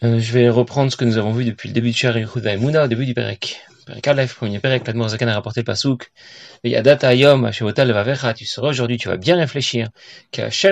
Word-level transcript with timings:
je 0.00 0.32
vais 0.32 0.48
reprendre 0.48 0.92
ce 0.92 0.96
que 0.96 1.04
nous 1.04 1.18
avons 1.18 1.32
vu 1.32 1.44
depuis 1.44 1.68
le 1.68 1.74
début 1.74 1.90
de 1.90 1.96
Shara 1.96 2.20
Vaimuna, 2.36 2.84
au 2.84 2.86
début 2.86 3.04
du 3.04 3.12
Perek. 3.12 3.60
Perek 3.86 4.06
Aleph, 4.06 4.36
premier 4.36 4.60
Perek, 4.60 4.86
l'Admor 4.86 5.08
Zakan 5.08 5.26
a 5.26 5.34
rapporté 5.34 5.62
le 5.62 5.64
Pasouk. 5.64 6.12
Tu 6.62 6.70
seras 8.44 8.68
aujourd'hui, 8.68 8.96
tu 8.98 9.08
vas 9.08 9.16
bien 9.16 9.36
réfléchir. 9.36 9.88
C'est 10.32 10.68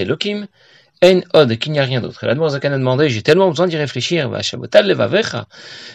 Elohim, 0.00 0.48
En 1.04 1.20
Od, 1.32 1.58
qu'il 1.58 1.70
n'y 1.70 1.78
a 1.78 1.84
rien 1.84 2.00
d'autre. 2.00 2.26
L'Admor 2.26 2.48
Zakan 2.50 2.72
a 2.72 2.78
demandé, 2.78 3.08
j'ai 3.08 3.22
tellement 3.22 3.50
besoin 3.50 3.68
d'y 3.68 3.76
réfléchir. 3.76 4.28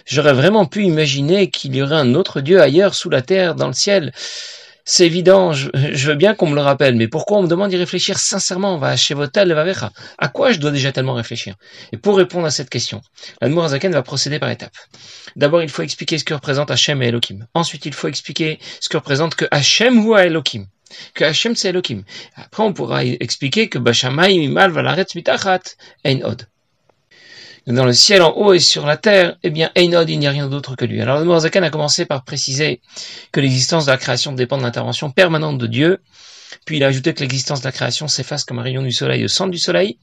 J'aurais 0.05 0.34
vraiment 0.34 0.66
pu 0.66 0.84
imaginer 0.84 1.50
qu'il 1.50 1.75
y 1.75 1.82
aurait 1.82 1.96
un 1.96 2.16
autre 2.16 2.39
Dieu 2.39 2.62
ailleurs, 2.62 2.96
sous 2.96 3.09
la 3.09 3.21
terre, 3.21 3.55
dans 3.55 3.68
le 3.68 3.73
ciel 3.73 4.14
c'est 4.88 5.08
évident, 5.08 5.52
je, 5.52 5.70
veux 6.08 6.14
bien 6.14 6.36
qu'on 6.36 6.48
me 6.48 6.54
le 6.54 6.62
rappelle, 6.62 6.96
mais 6.96 7.08
pourquoi 7.08 7.40
on 7.40 7.42
me 7.44 7.48
demande 7.48 7.72
d'y 7.72 7.76
réfléchir 7.76 8.20
sincèrement? 8.20 8.78
Va 8.78 8.96
chez 8.96 9.16
va 9.16 9.28
À 10.20 10.28
quoi 10.28 10.52
je 10.52 10.60
dois 10.60 10.70
déjà 10.70 10.92
tellement 10.92 11.16
réfléchir? 11.16 11.56
Et 11.92 11.98
pour 11.98 12.16
répondre 12.18 12.46
à 12.46 12.52
cette 12.52 12.70
question, 12.70 13.02
l'Admour 13.42 13.64
Azaken 13.64 13.92
va 13.92 14.04
procéder 14.04 14.38
par 14.38 14.52
étapes. 14.52 14.78
D'abord, 15.36 15.64
il 15.64 15.70
faut 15.70 15.82
expliquer 15.82 16.20
ce 16.20 16.24
que 16.24 16.36
représente 16.36 16.70
Hachem 16.70 17.02
et 17.02 17.07
Elohim. 17.07 17.48
Ensuite, 17.56 17.88
il 17.88 17.93
faut 17.93 18.07
expliquer 18.07 18.60
ce 18.79 18.88
que 18.88 18.98
représente 18.98 19.34
que 19.34 19.46
Hachem 19.50 20.06
ou 20.06 20.16
Elohim. 20.16 20.68
Que 21.15 21.24
Hachem 21.24 21.56
c'est 21.56 21.70
Elohim. 21.70 22.04
Après, 22.36 22.62
on 22.62 22.71
pourra 22.71 23.04
expliquer 23.04 23.70
que 23.70 23.79
Bashamay 23.79 24.38
Mimal 24.38 24.70
Valaretz 24.70 25.15
Mitachat 25.15 25.62
Ein 26.06 26.21
Od 26.24 26.48
dans 27.68 27.86
le 27.86 27.93
ciel 27.93 28.21
en 28.21 28.32
haut 28.32 28.54
et 28.54 28.60
sur 28.60 28.86
la 28.86 28.97
terre, 28.97 29.37
eh 29.43 29.50
bien, 29.50 29.71
Einod, 29.75 30.10
il 30.10 30.19
n'y 30.19 30.28
a 30.28 30.32
rien 30.32 30.47
d'autre 30.47 30.75
que 30.75 30.86
lui. 30.86 31.01
Alors, 31.01 31.19
le 31.19 31.25
Morzakan 31.25 31.64
a 31.64 31.69
commencé 31.69 32.06
par 32.06 32.23
préciser 32.23 32.81
que 33.31 33.39
l'existence 33.39 33.86
de 33.86 33.92
la 33.92 33.97
création 33.97 34.33
dépend 34.33 34.58
de 34.58 34.64
l'intervention 34.64 35.09
permanente 35.09 35.58
de 35.58 35.67
Dieu. 35.67 36.00
Puis 36.66 36.78
il 36.78 36.83
a 36.83 36.88
ajouté 36.88 37.14
que 37.14 37.22
l'existence 37.22 37.61
de 37.61 37.66
la 37.66 37.72
création 37.72 38.08
s'efface 38.08 38.44
comme 38.44 38.59
un 38.59 38.64
rayon 38.64 38.81
du 38.81 38.92
soleil 38.92 39.25
au 39.25 39.28
centre 39.28 39.52
du 39.52 39.58
soleil. 39.58 39.97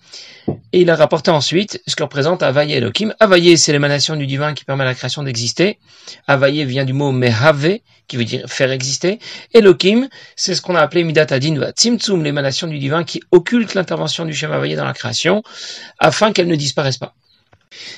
Et 0.73 0.81
il 0.83 0.91
a 0.91 0.97
rapporté 0.97 1.31
ensuite 1.31 1.81
ce 1.87 1.97
que 1.97 2.03
représente 2.03 2.43
Avaye 2.43 2.73
Elohim. 2.73 3.15
Avaye, 3.21 3.57
c'est 3.57 3.73
l'émanation 3.73 4.17
du 4.17 4.27
divin 4.27 4.55
qui 4.55 4.65
permet 4.65 4.83
à 4.83 4.87
la 4.87 4.95
création 4.95 5.23
d'exister. 5.23 5.79
Avaye 6.27 6.65
vient 6.65 6.85
du 6.85 6.93
mot 6.93 7.11
Mehave, 7.11 7.79
qui 8.07 8.17
veut 8.17 8.25
dire 8.25 8.49
faire 8.49 8.71
exister. 8.71 9.19
Elohim, 9.55 10.09
c'est 10.37 10.55
ce 10.55 10.63
qu'on 10.63 10.75
a 10.75 10.81
appelé 10.81 11.05
Midat 11.05 11.27
Adin 11.31 11.59
va 11.59 11.71
Tzimtzum, 11.71 12.23
l'émanation 12.23 12.67
du 12.67 12.79
divin 12.79 13.05
qui 13.05 13.23
occulte 13.31 13.75
l'intervention 13.75 14.25
du 14.25 14.35
Shem 14.35 14.53
Avaye 14.53 14.77
dans 14.77 14.85
la 14.85 14.95
création, 14.95 15.43
afin 15.99 16.33
qu'elle 16.33 16.49
ne 16.49 16.57
disparaisse 16.57 16.99
pas. 16.99 17.15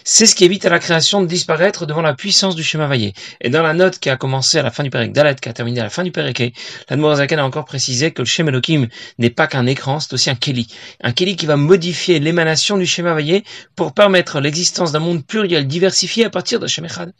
C'est 0.04 0.26
ce 0.26 0.34
qui 0.34 0.44
évite 0.44 0.66
à 0.66 0.70
la 0.70 0.78
création 0.78 1.22
de 1.22 1.26
disparaître 1.26 1.86
devant 1.86 2.02
la 2.02 2.14
puissance 2.14 2.54
du 2.54 2.62
schéma 2.62 2.86
vaillé. 2.86 3.14
Et 3.40 3.50
dans 3.50 3.62
la 3.62 3.74
note 3.74 3.98
qui 3.98 4.10
a 4.10 4.16
commencé 4.16 4.58
à 4.58 4.62
la 4.62 4.70
fin 4.70 4.82
du 4.82 4.90
Pérec 4.90 5.12
Dalet, 5.12 5.34
qui 5.34 5.48
a 5.48 5.52
terminé 5.52 5.80
à 5.80 5.84
la 5.84 5.90
fin 5.90 6.02
du 6.02 6.12
Pérec, 6.12 6.54
l'Admorazaken 6.88 7.38
a 7.38 7.44
encore 7.44 7.64
précisé 7.64 8.10
que 8.12 8.22
le 8.22 8.26
schéma 8.26 8.50
Elohim 8.50 8.88
n'est 9.18 9.30
pas 9.30 9.46
qu'un 9.46 9.66
écran, 9.66 10.00
c'est 10.00 10.12
aussi 10.12 10.30
un 10.30 10.34
Keli. 10.34 10.68
Un 11.02 11.12
Keli 11.12 11.36
qui 11.36 11.46
va 11.46 11.56
modifier 11.56 12.20
l'émanation 12.20 12.76
du 12.76 12.86
schéma 12.86 13.14
vaillé 13.14 13.44
pour 13.76 13.94
permettre 13.94 14.40
l'existence 14.40 14.92
d'un 14.92 15.00
monde 15.00 15.24
pluriel 15.26 15.66
diversifié 15.66 16.24
à 16.24 16.30
partir 16.30 16.60
de 16.60 16.66
Shemechad. 16.66 17.12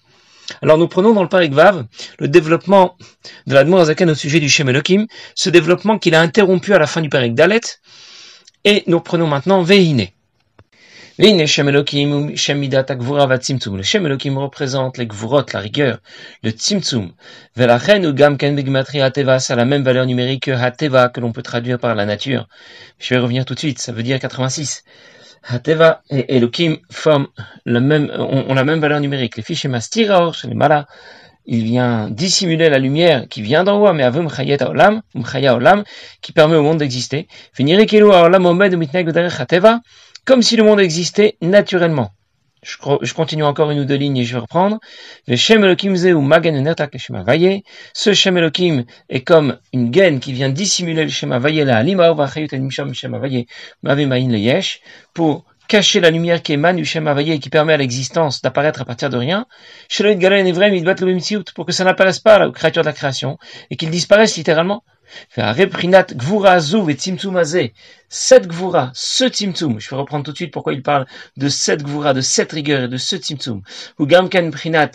Alors 0.61 0.77
nous 0.79 0.89
prenons 0.89 1.15
dans 1.15 1.23
le 1.23 1.29
Parik 1.29 1.53
Vav 1.53 1.87
le 2.19 2.29
développement 2.29 2.97
de 3.47 3.55
l'Admorazaken 3.55 4.11
au 4.11 4.15
sujet 4.15 4.41
du 4.41 4.49
schéma 4.49 4.73
Elohim, 4.73 5.07
ce 5.35 5.49
développement 5.51 5.99
qu'il 5.99 6.15
a 6.15 6.21
interrompu 6.21 6.75
à 6.75 6.79
la 6.79 6.87
fin 6.87 7.01
du 7.01 7.09
Pérec 7.09 7.35
Dalet, 7.35 7.61
et 8.65 8.83
nous 8.87 9.01
prenons 9.01 9.27
maintenant 9.27 9.63
Vehine. 9.63 10.07
Le 11.17 11.47
Shem 11.47 11.69
Elohim 11.69 12.37
représente 14.37 14.99
les 14.99 15.07
gvurot, 15.07 15.45
la 15.53 15.61
rigueur, 15.61 15.99
le 16.43 16.51
tzimtzum. 16.51 17.13
Velachen 17.55 18.05
ou 18.05 18.13
gam 18.13 18.37
ken 18.37 18.57
begmatri 18.57 19.01
hateva, 19.01 19.39
ça 19.39 19.53
a 19.53 19.57
la 19.57 19.65
même 19.65 19.85
valeur 19.85 20.07
numérique 20.07 20.47
que 20.47 20.51
hateva, 20.51 21.11
que 21.11 21.21
l'on 21.21 21.31
peut 21.31 21.43
traduire 21.43 21.79
par 21.79 21.95
la 21.95 22.05
nature. 22.05 22.49
Je 22.99 23.15
vais 23.15 23.21
revenir 23.21 23.45
tout 23.45 23.55
de 23.55 23.61
suite, 23.61 23.79
ça 23.79 23.93
veut 23.93 24.03
dire 24.03 24.19
86. 24.19 24.83
Hateva 25.45 26.03
et 26.11 26.37
Elohim 26.37 26.79
forment 26.91 27.29
le 27.65 27.81
même, 27.81 28.11
ont, 28.19 28.53
la 28.53 28.65
même 28.65 28.81
valeur 28.81 28.99
numérique. 28.99 29.37
Les 29.37 29.45
fichiers 29.45 29.71
mastiraor, 29.71 30.35
chez 30.35 30.49
les 30.49 30.55
malas, 30.55 30.87
il 31.47 31.63
vient 31.63 32.11
dissimuler 32.11 32.69
la 32.69 32.81
lumière 32.81 33.29
qui 33.29 33.41
vient 33.41 33.63
d'en 33.63 33.81
haut, 33.81 33.93
mais 33.93 34.03
avum 34.03 34.27
olam, 34.27 35.03
olam, 35.15 35.85
qui 36.23 36.33
permet 36.33 36.57
au 36.57 36.63
monde 36.65 36.79
d'exister. 36.79 37.29
Olam 37.61 38.47
omed 38.47 38.77
mitneg 38.77 39.13
comme 40.25 40.43
si 40.43 40.57
le 40.57 40.65
monde 40.65 40.81
existait 40.81 41.37
naturellement. 41.41 42.11
Je, 42.65 43.13
continue 43.13 43.45
encore 43.45 43.71
une 43.71 43.81
ou 43.81 43.85
deux 43.85 43.97
lignes 43.97 44.17
et 44.17 44.25
je 44.25 44.35
vais 44.35 44.41
reprendre. 44.41 44.81
Le 45.27 45.37
Shem. 45.37 45.63
Ce 47.93 48.13
Shem 48.15 48.39
Elohim 48.39 48.85
est 49.11 49.21
comme 49.21 49.59
une 49.75 49.91
gaine 49.91 50.19
qui 50.19 50.33
vient 50.33 50.49
dissimuler 50.49 51.05
le 51.05 51.11
Shema 51.11 51.39
Vaye 51.39 51.63
la 51.63 51.85
pour 55.13 55.45
cacher 55.69 56.01
la 56.01 56.11
lumière 56.11 56.43
qui 56.43 56.53
émane 56.53 56.77
du 56.77 56.85
Vaye 56.85 57.33
et 57.33 57.39
qui 57.39 57.51
permet 57.51 57.75
à 57.75 57.77
l'existence 57.77 58.41
d'apparaître 58.41 58.81
à 58.81 58.85
partir 58.85 59.11
de 59.11 59.17
rien. 59.19 59.47
Pour 61.55 61.67
que 61.67 61.73
ça 61.73 61.85
n'apparaisse 61.85 62.21
pas 62.21 62.47
aux 62.47 62.53
créatures 62.53 62.83
de 62.83 62.87
la 62.87 62.93
création 62.93 63.39
et 63.71 63.77
qu'il 63.77 63.91
disparaisse 63.91 64.37
littéralement. 64.37 64.85
Cette 68.09 68.47
gvura, 68.47 68.91
ce 68.95 69.25
timtum, 69.25 69.81
je 69.81 69.91
vais 69.91 69.97
reprendre 69.97 70.25
tout 70.25 70.33
de 70.33 70.37
suite 70.37 70.53
pourquoi 70.53 70.73
il 70.73 70.83
parle 70.83 71.07
de 71.37 71.49
cette 71.49 71.83
gvura, 71.83 72.15
de 72.15 72.21
cette 72.21 72.53
rigueur 72.53 72.85
et 72.85 72.89
de 72.89 72.97
ce 72.97 73.17
timtum. 73.17 73.63
Ou 73.99 74.07
gamken 74.07 74.51
prinat 74.51 74.91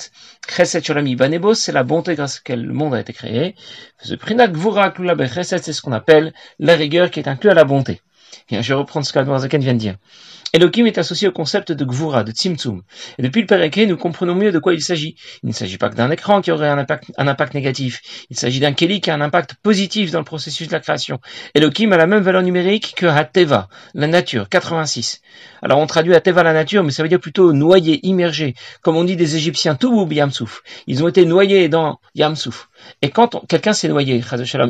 chesed 0.48 0.86
sholami 0.86 1.16
banebo, 1.16 1.54
c'est 1.54 1.72
la 1.72 1.84
bonté 1.84 2.16
grâce 2.16 2.36
à 2.36 2.40
laquelle 2.40 2.66
le 2.66 2.74
monde 2.74 2.96
a 2.96 3.00
été 3.02 3.14
créé. 3.14 3.56
Ce 4.02 4.14
prinat 4.16 4.48
gvura 4.48 4.94
chesed, 4.94 5.64
c'est 5.64 5.74
ce 5.74 5.82
qu'on 5.82 5.92
appelle 5.92 6.34
la 6.60 6.76
rigueur 6.76 7.12
qui 7.12 7.20
est 7.20 7.28
inclue 7.28 7.50
à 7.50 7.54
la 7.54 7.66
bonté. 7.66 8.02
Bien, 8.48 8.62
je 8.62 8.74
vais 8.74 8.80
reprendre 8.80 9.06
ce 9.06 9.14
qu'Admorazaken 9.14 9.62
vient 9.62 9.74
de 9.74 9.80
dire. 9.80 9.96
Elohim 10.54 10.88
est 10.88 10.98
associé 10.98 11.28
au 11.28 11.32
concept 11.32 11.72
de 11.72 11.86
Gvura, 11.86 12.24
de 12.24 12.32
Tzimtzum. 12.32 12.82
Et 13.18 13.22
depuis 13.22 13.42
le 13.42 13.48
Pereke, 13.48 13.88
nous 13.88 13.98
comprenons 13.98 14.34
mieux 14.34 14.52
de 14.52 14.58
quoi 14.58 14.74
il 14.74 14.82
s'agit. 14.82 15.16
Il 15.44 15.50
ne 15.50 15.54
s'agit 15.54 15.78
pas 15.78 15.90
que 15.90 15.96
d'un 15.96 16.10
écran 16.10 16.42
qui 16.42 16.52
aurait 16.52 16.70
un 16.70 16.78
impact, 16.80 17.12
un 17.18 17.28
impact 17.28 17.54
négatif. 17.54 18.02
Il 18.30 18.38
s'agit 18.38 18.60
d'un 18.60 18.74
Keli 18.74 19.00
qui 19.00 19.12
a 19.12 19.14
un 19.14 19.22
impact 19.22 19.56
positif 19.62 20.10
dans 20.10 20.20
le 20.20 20.26
processus 20.26 20.68
de 20.68 20.74
la 20.74 20.80
création. 20.80 21.20
Elohim 21.54 21.92
a 21.94 21.98
la 21.98 22.08
même 22.08 22.24
valeur 22.24 22.42
numérique 22.42 22.94
que 22.96 23.06
Hateva, 23.06 23.70
la 23.94 24.08
nature, 24.08 24.50
86. 24.50 25.22
Alors 25.62 25.80
on 25.80 25.86
traduit 25.86 26.16
Hateva 26.16 26.42
la 26.42 26.54
nature, 26.54 26.84
mais 26.84 26.92
ça 26.92 27.04
veut 27.04 27.10
dire 27.10 27.20
plutôt 27.20 27.54
noyé, 27.54 28.00
immergé. 28.08 28.56
Comme 28.82 28.98
on 28.98 29.04
dit 29.04 29.16
des 29.16 29.36
Égyptiens, 29.36 29.76
Touboub 29.76 30.12
Yamsouf. 30.12 30.64
Ils 30.88 31.04
ont 31.04 31.08
été 31.08 31.26
noyés 31.26 31.70
dans 31.70 32.00
Yamsouf. 32.16 32.70
Et 33.04 33.10
quand 33.10 33.46
quelqu'un 33.48 33.74
s'est 33.74 33.88
noyé, 33.88 34.24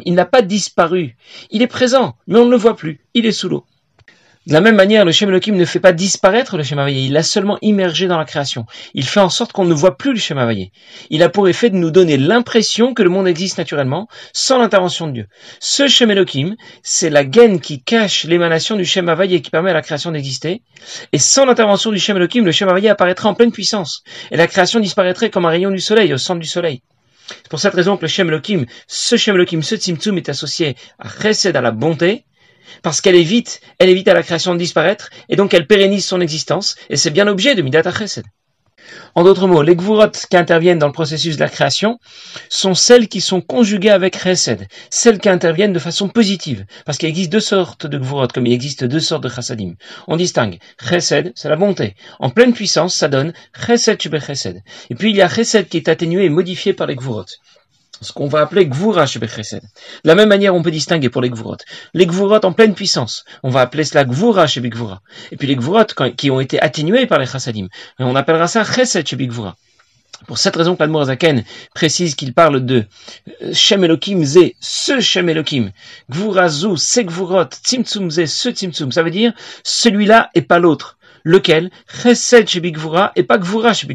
il 0.06 0.14
n'a 0.14 0.26
pas 0.26 0.42
disparu. 0.42 1.16
Il 1.52 1.62
est 1.62 1.68
présent, 1.68 2.18
mais 2.28 2.40
on 2.40 2.46
ne 2.46 2.52
le 2.52 2.58
voit 2.58 2.76
plus. 2.76 3.00
Il 3.14 3.26
est 3.26 3.32
sous 3.32 3.48
l'eau. 3.48 3.66
De 4.50 4.56
la 4.56 4.62
même 4.62 4.78
manière, 4.78 5.06
le 5.06 5.12
Shem 5.12 5.30
Elohim 5.30 5.56
ne 5.56 5.64
fait 5.64 5.80
pas 5.80 5.92
disparaître 5.92 6.58
le 6.58 6.64
Shem 6.64 6.84
il 6.90 7.14
l'a 7.14 7.22
seulement 7.22 7.60
immergé 7.62 8.08
dans 8.08 8.18
la 8.18 8.26
création. 8.26 8.66
Il 8.96 9.06
fait 9.06 9.20
en 9.20 9.30
sorte 9.30 9.52
qu'on 9.52 9.64
ne 9.64 9.76
voit 9.76 9.96
plus 9.96 10.12
le 10.12 10.18
Shem 10.18 10.40
Il 11.12 11.22
a 11.22 11.30
pour 11.30 11.48
effet 11.48 11.70
de 11.70 11.76
nous 11.76 11.92
donner 11.92 12.18
l'impression 12.18 12.96
que 12.96 13.04
le 13.04 13.12
monde 13.12 13.28
existe 13.28 13.60
naturellement, 13.60 14.08
sans 14.34 14.58
l'intervention 14.58 15.06
de 15.06 15.12
Dieu. 15.12 15.28
Ce 15.60 15.88
Shem 15.88 16.10
Elohim, 16.10 16.56
c'est 16.82 17.12
la 17.12 17.26
gaine 17.26 17.60
qui 17.60 17.84
cache 17.84 18.24
l'émanation 18.24 18.76
du 18.76 18.86
Shem 18.86 19.16
et 19.22 19.42
qui 19.44 19.52
permet 19.52 19.70
à 19.70 19.76
la 19.76 19.84
création 19.84 20.10
d'exister. 20.10 20.64
Et 21.14 21.20
sans 21.20 21.46
l'intervention 21.46 21.92
du 21.92 22.00
Shem 22.00 22.18
Elohim, 22.18 22.44
le 22.44 22.52
Shem 22.52 22.70
apparaîtrait 22.70 23.30
en 23.30 23.36
pleine 23.36 23.52
puissance. 23.52 24.04
Et 24.32 24.38
la 24.38 24.48
création 24.48 24.80
disparaîtrait 24.80 25.30
comme 25.30 25.46
un 25.46 25.50
rayon 25.50 25.70
du 25.70 25.80
soleil, 25.80 26.12
au 26.12 26.18
centre 26.18 26.40
du 26.40 26.48
soleil. 26.48 26.82
C'est 27.28 27.50
pour 27.50 27.60
cette 27.60 27.76
raison 27.76 27.98
que 27.98 28.02
le 28.02 28.08
Shem 28.08 28.30
Elohim, 28.30 28.66
ce 28.88 29.16
Shem 29.16 29.36
Elohim, 29.36 29.62
ce 29.62 29.76
Tzimtzum 29.76 30.18
est 30.18 30.30
associé 30.30 30.76
à 30.98 31.08
Chesed, 31.08 31.56
à 31.56 31.62
la 31.62 31.70
bonté, 31.70 32.26
parce 32.82 33.02
qu'elle 33.02 33.16
évite, 33.16 33.62
elle 33.80 33.90
évite 33.90 34.08
à 34.08 34.14
la 34.14 34.24
création 34.24 34.54
de 34.54 34.60
disparaître, 34.60 35.10
et 35.30 35.36
donc 35.36 35.54
elle 35.54 35.68
pérennise 35.68 36.06
son 36.06 36.22
existence, 36.22 36.76
et 36.90 36.98
c'est 36.98 37.12
bien 37.12 37.26
l'objet 37.26 37.56
de 37.56 37.62
Midat 37.62 37.92
Chesed. 37.92 38.26
En 39.16 39.24
d'autres 39.24 39.48
mots, 39.48 39.62
les 39.62 39.76
gvurot 39.76 40.10
qui 40.30 40.38
interviennent 40.38 40.80
dans 40.80 40.88
le 40.88 40.94
processus 40.94 41.36
de 41.36 41.42
la 41.42 41.50
création 41.50 42.00
sont 42.50 42.74
celles 42.74 43.08
qui 43.08 43.22
sont 43.22 43.42
conjuguées 43.42 43.90
avec 43.90 44.18
chesed, 44.18 44.68
celles 44.90 45.20
qui 45.20 45.30
interviennent 45.30 45.74
de 45.74 45.80
façon 45.80 46.10
positive, 46.10 46.66
parce 46.86 46.98
qu'il 46.98 47.10
existe 47.10 47.32
deux 47.32 47.40
sortes 47.40 47.86
de 47.86 47.98
gvurot, 47.98 48.28
comme 48.28 48.48
il 48.48 48.54
existe 48.54 48.84
deux 48.84 49.00
sortes 49.00 49.24
de 49.24 49.30
chassadim. 49.30 49.76
On 50.08 50.16
distingue 50.16 50.60
chesed, 50.80 51.32
c'est 51.36 51.50
la 51.50 51.56
bonté. 51.56 51.96
En 52.20 52.30
pleine 52.30 52.54
puissance, 52.54 52.96
ça 52.96 53.08
donne 53.08 53.34
chesed 53.54 54.00
chesed. 54.00 54.62
Et 54.90 54.96
puis 54.96 55.12
il 55.12 55.16
y 55.16 55.22
a 55.22 55.30
chesed 55.30 55.68
qui 55.68 55.78
est 55.78 55.90
atténué 55.90 56.26
et 56.26 56.30
modifié 56.30 56.74
par 56.74 56.88
les 56.88 56.96
gvurot 56.96 57.26
ce 58.02 58.14
qu'on 58.14 58.28
va 58.28 58.42
appeler 58.42 58.66
Gvura 58.66 59.06
chez 59.06 59.20
De 59.20 59.28
la 60.04 60.16
même 60.16 60.30
manière, 60.30 60.56
on 60.56 60.62
peut 60.62 60.72
distinguer 60.72 61.10
pour 61.10 61.22
les 61.22 61.30
Gvurot. 61.30 61.58
Les 61.94 62.06
Gvurot 62.06 62.44
en 62.44 62.54
pleine 62.54 62.74
puissance, 62.74 63.26
on 63.44 63.50
va 63.50 63.62
appeler 63.62 63.84
cela 63.84 64.06
Gvura 64.06 64.48
chez 64.48 64.62
Gvura. 64.62 65.02
Et 65.32 65.38
puis 65.38 65.48
les 65.48 65.56
Gvurot 65.56 65.86
qui 66.18 66.32
ont 66.32 66.40
été 66.40 66.62
atténués 66.62 67.06
par 67.06 67.20
les 67.20 67.26
Chassadim, 67.26 67.68
on 68.00 68.16
appellera 68.16 68.48
ça 68.48 68.64
Chesed 68.64 69.08
chez 69.08 69.18
Gvura. 69.18 69.56
Pour 70.28 70.38
cette 70.38 70.56
raison 70.56 70.76
que 70.76 71.04
Zaken 71.06 71.44
précise 71.74 72.16
qu'il 72.16 72.34
parle 72.34 72.66
de 72.66 72.86
euh, 73.42 73.54
Shem 73.54 73.84
Elohim 73.84 74.24
Ze, 74.26 74.52
ce 74.60 75.00
Shem 75.00 75.30
Elohim, 75.30 75.72
Gvura 76.10 76.50
Zu, 76.50 76.76
se 76.78 77.02
Gvurot, 77.02 77.46
Tzimtzum 77.64 78.12
Ze, 78.12 78.26
ce 78.26 78.50
Tzimtzum. 78.50 78.92
Ça 78.92 79.02
veut 79.02 79.12
dire 79.12 79.34
celui-là 79.64 80.30
et 80.36 80.42
pas 80.42 80.60
l'autre. 80.60 80.98
Lequel? 81.24 81.70
Chesed 81.88 82.50
chez 82.50 82.62
et 83.16 83.24
pas 83.24 83.38
Gvura 83.38 83.74
chez. 83.74 83.88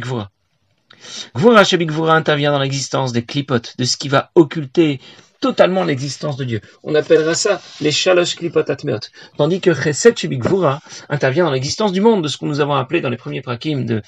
Gvura 1.36 1.64
Gvura 1.64 2.14
intervient 2.14 2.52
dans 2.52 2.58
l'existence 2.58 3.12
des 3.12 3.24
clipotes, 3.24 3.74
de 3.78 3.84
ce 3.84 3.96
qui 3.96 4.08
va 4.08 4.30
occulter 4.34 5.00
totalement 5.40 5.84
l'existence 5.84 6.36
de 6.36 6.44
Dieu. 6.44 6.60
On 6.82 6.94
appellera 6.94 7.34
ça 7.34 7.60
les 7.80 7.90
shalosh 7.90 8.36
klipot 8.36 8.70
atmeot. 8.70 9.00
Tandis 9.36 9.60
que 9.60 9.74
chesed 9.74 10.16
shubikvura 10.16 10.80
intervient 11.10 11.44
dans 11.44 11.50
l'existence 11.50 11.92
du 11.92 12.00
monde, 12.00 12.22
de 12.22 12.28
ce 12.28 12.38
que 12.38 12.46
nous 12.46 12.60
avons 12.60 12.74
appelé 12.74 13.00
dans 13.00 13.10
les 13.10 13.18
premiers 13.18 13.42
prakim 13.42 13.84
de 13.84 14.00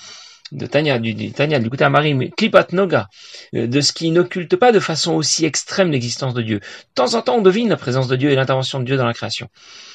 de 0.52 0.66
Tanya, 0.66 0.98
du, 0.98 1.12
du 1.12 1.32
Tanya, 1.32 1.58
du 1.58 1.68
Marim, 1.90 2.30
Noga, 2.72 3.08
euh, 3.54 3.66
de 3.66 3.80
ce 3.80 3.92
qui 3.92 4.10
n'occulte 4.10 4.56
pas 4.56 4.72
de 4.72 4.78
façon 4.78 5.14
aussi 5.14 5.44
extrême 5.44 5.90
l'existence 5.90 6.34
de 6.34 6.42
Dieu. 6.42 6.60
De 6.60 6.64
temps 6.94 7.14
en 7.14 7.22
temps, 7.22 7.36
on 7.36 7.42
devine 7.42 7.68
la 7.68 7.76
présence 7.76 8.08
de 8.08 8.16
Dieu 8.16 8.30
et 8.30 8.36
l'intervention 8.36 8.78
de 8.78 8.84
Dieu 8.84 8.96
dans 8.96 9.06
la 9.06 9.12
création. 9.12 9.48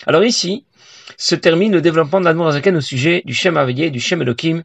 Alors 0.07 0.23
ici, 0.23 0.65
se 1.17 1.35
termine 1.35 1.71
le 1.71 1.81
développement 1.81 2.21
de 2.21 2.27
Azaken 2.27 2.75
au 2.75 2.81
sujet 2.81 3.21
du 3.25 3.33
Shem 3.33 3.57
Avayé, 3.57 3.91
du 3.91 3.99
Shem 3.99 4.21
Elohim. 4.21 4.63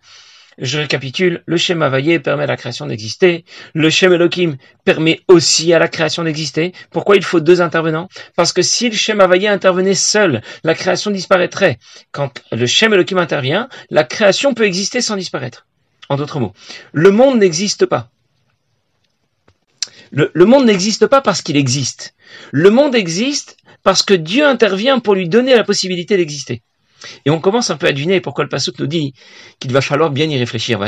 Je 0.59 0.79
récapitule, 0.79 1.43
le 1.47 1.59
Shem 1.59 1.83
Avayé 1.83 2.19
permet 2.19 2.45
à 2.45 2.47
la 2.47 2.57
création 2.57 2.87
d'exister, 2.87 3.45
le 3.75 3.91
Shem 3.91 4.15
Elohim 4.15 4.57
permet 4.85 5.21
aussi 5.29 5.75
à 5.75 5.79
la 5.79 5.89
création 5.89 6.25
d'exister. 6.25 6.73
Pourquoi 6.91 7.17
il 7.17 7.25
faut 7.25 7.41
deux 7.41 7.61
intervenants? 7.61 8.09
Parce 8.37 8.55
que 8.55 8.63
si 8.63 8.89
le 8.89 8.97
Shem 8.97 9.21
Avayé 9.21 9.49
intervenait 9.49 9.95
seul, 9.95 10.41
la 10.65 10.75
création 10.75 11.11
disparaîtrait. 11.11 11.79
Quand 12.11 12.43
le 12.53 12.67
Shem 12.67 12.95
Elohim 12.95 13.19
intervient, 13.19 13.69
la 13.91 14.05
création 14.05 14.55
peut 14.55 14.65
exister 14.65 15.03
sans 15.03 15.17
disparaître. 15.17 15.67
En 16.09 16.17
d'autres 16.17 16.41
mots, 16.41 16.55
le 16.93 17.11
monde 17.11 17.39
n'existe 17.39 17.85
pas. 17.85 18.11
Le, 20.13 20.45
monde 20.45 20.65
n'existe 20.65 21.07
pas 21.07 21.21
parce 21.21 21.43
qu'il 21.43 21.57
existe. 21.57 22.15
Le 22.53 22.71
monde 22.71 22.95
existe 22.95 23.57
parce 23.83 24.03
que 24.03 24.15
Dieu 24.15 24.47
intervient 24.47 25.01
pour 25.01 25.15
lui 25.15 25.29
donner 25.29 25.55
la 25.55 25.65
possibilité 25.65 26.17
d'exister. 26.17 26.63
Et 27.25 27.31
on 27.31 27.41
commence 27.41 27.71
un 27.71 27.77
peu 27.77 27.87
à 27.87 27.93
deviner 27.93 28.21
pourquoi 28.21 28.45
le 28.45 28.51
Passouk 28.51 28.79
nous 28.79 28.87
dit 28.87 29.15
qu'il 29.59 29.73
va 29.73 29.81
falloir 29.81 30.11
bien 30.11 30.29
y 30.29 30.39
réfléchir. 30.39 30.79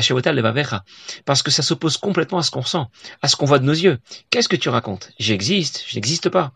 Parce 1.25 1.43
que 1.43 1.51
ça 1.51 1.63
s'oppose 1.63 1.97
complètement 1.97 2.39
à 2.39 2.43
ce 2.43 2.51
qu'on 2.51 2.63
sent, 2.63 2.85
à 3.23 3.29
ce 3.29 3.37
qu'on 3.37 3.47
voit 3.47 3.59
de 3.59 3.65
nos 3.65 3.73
yeux. 3.73 3.99
Qu'est-ce 4.31 4.49
que 4.49 4.57
tu 4.57 4.69
racontes? 4.69 5.11
J'existe, 5.19 5.85
je 5.87 5.95
n'existe 5.97 6.29
pas. 6.29 6.53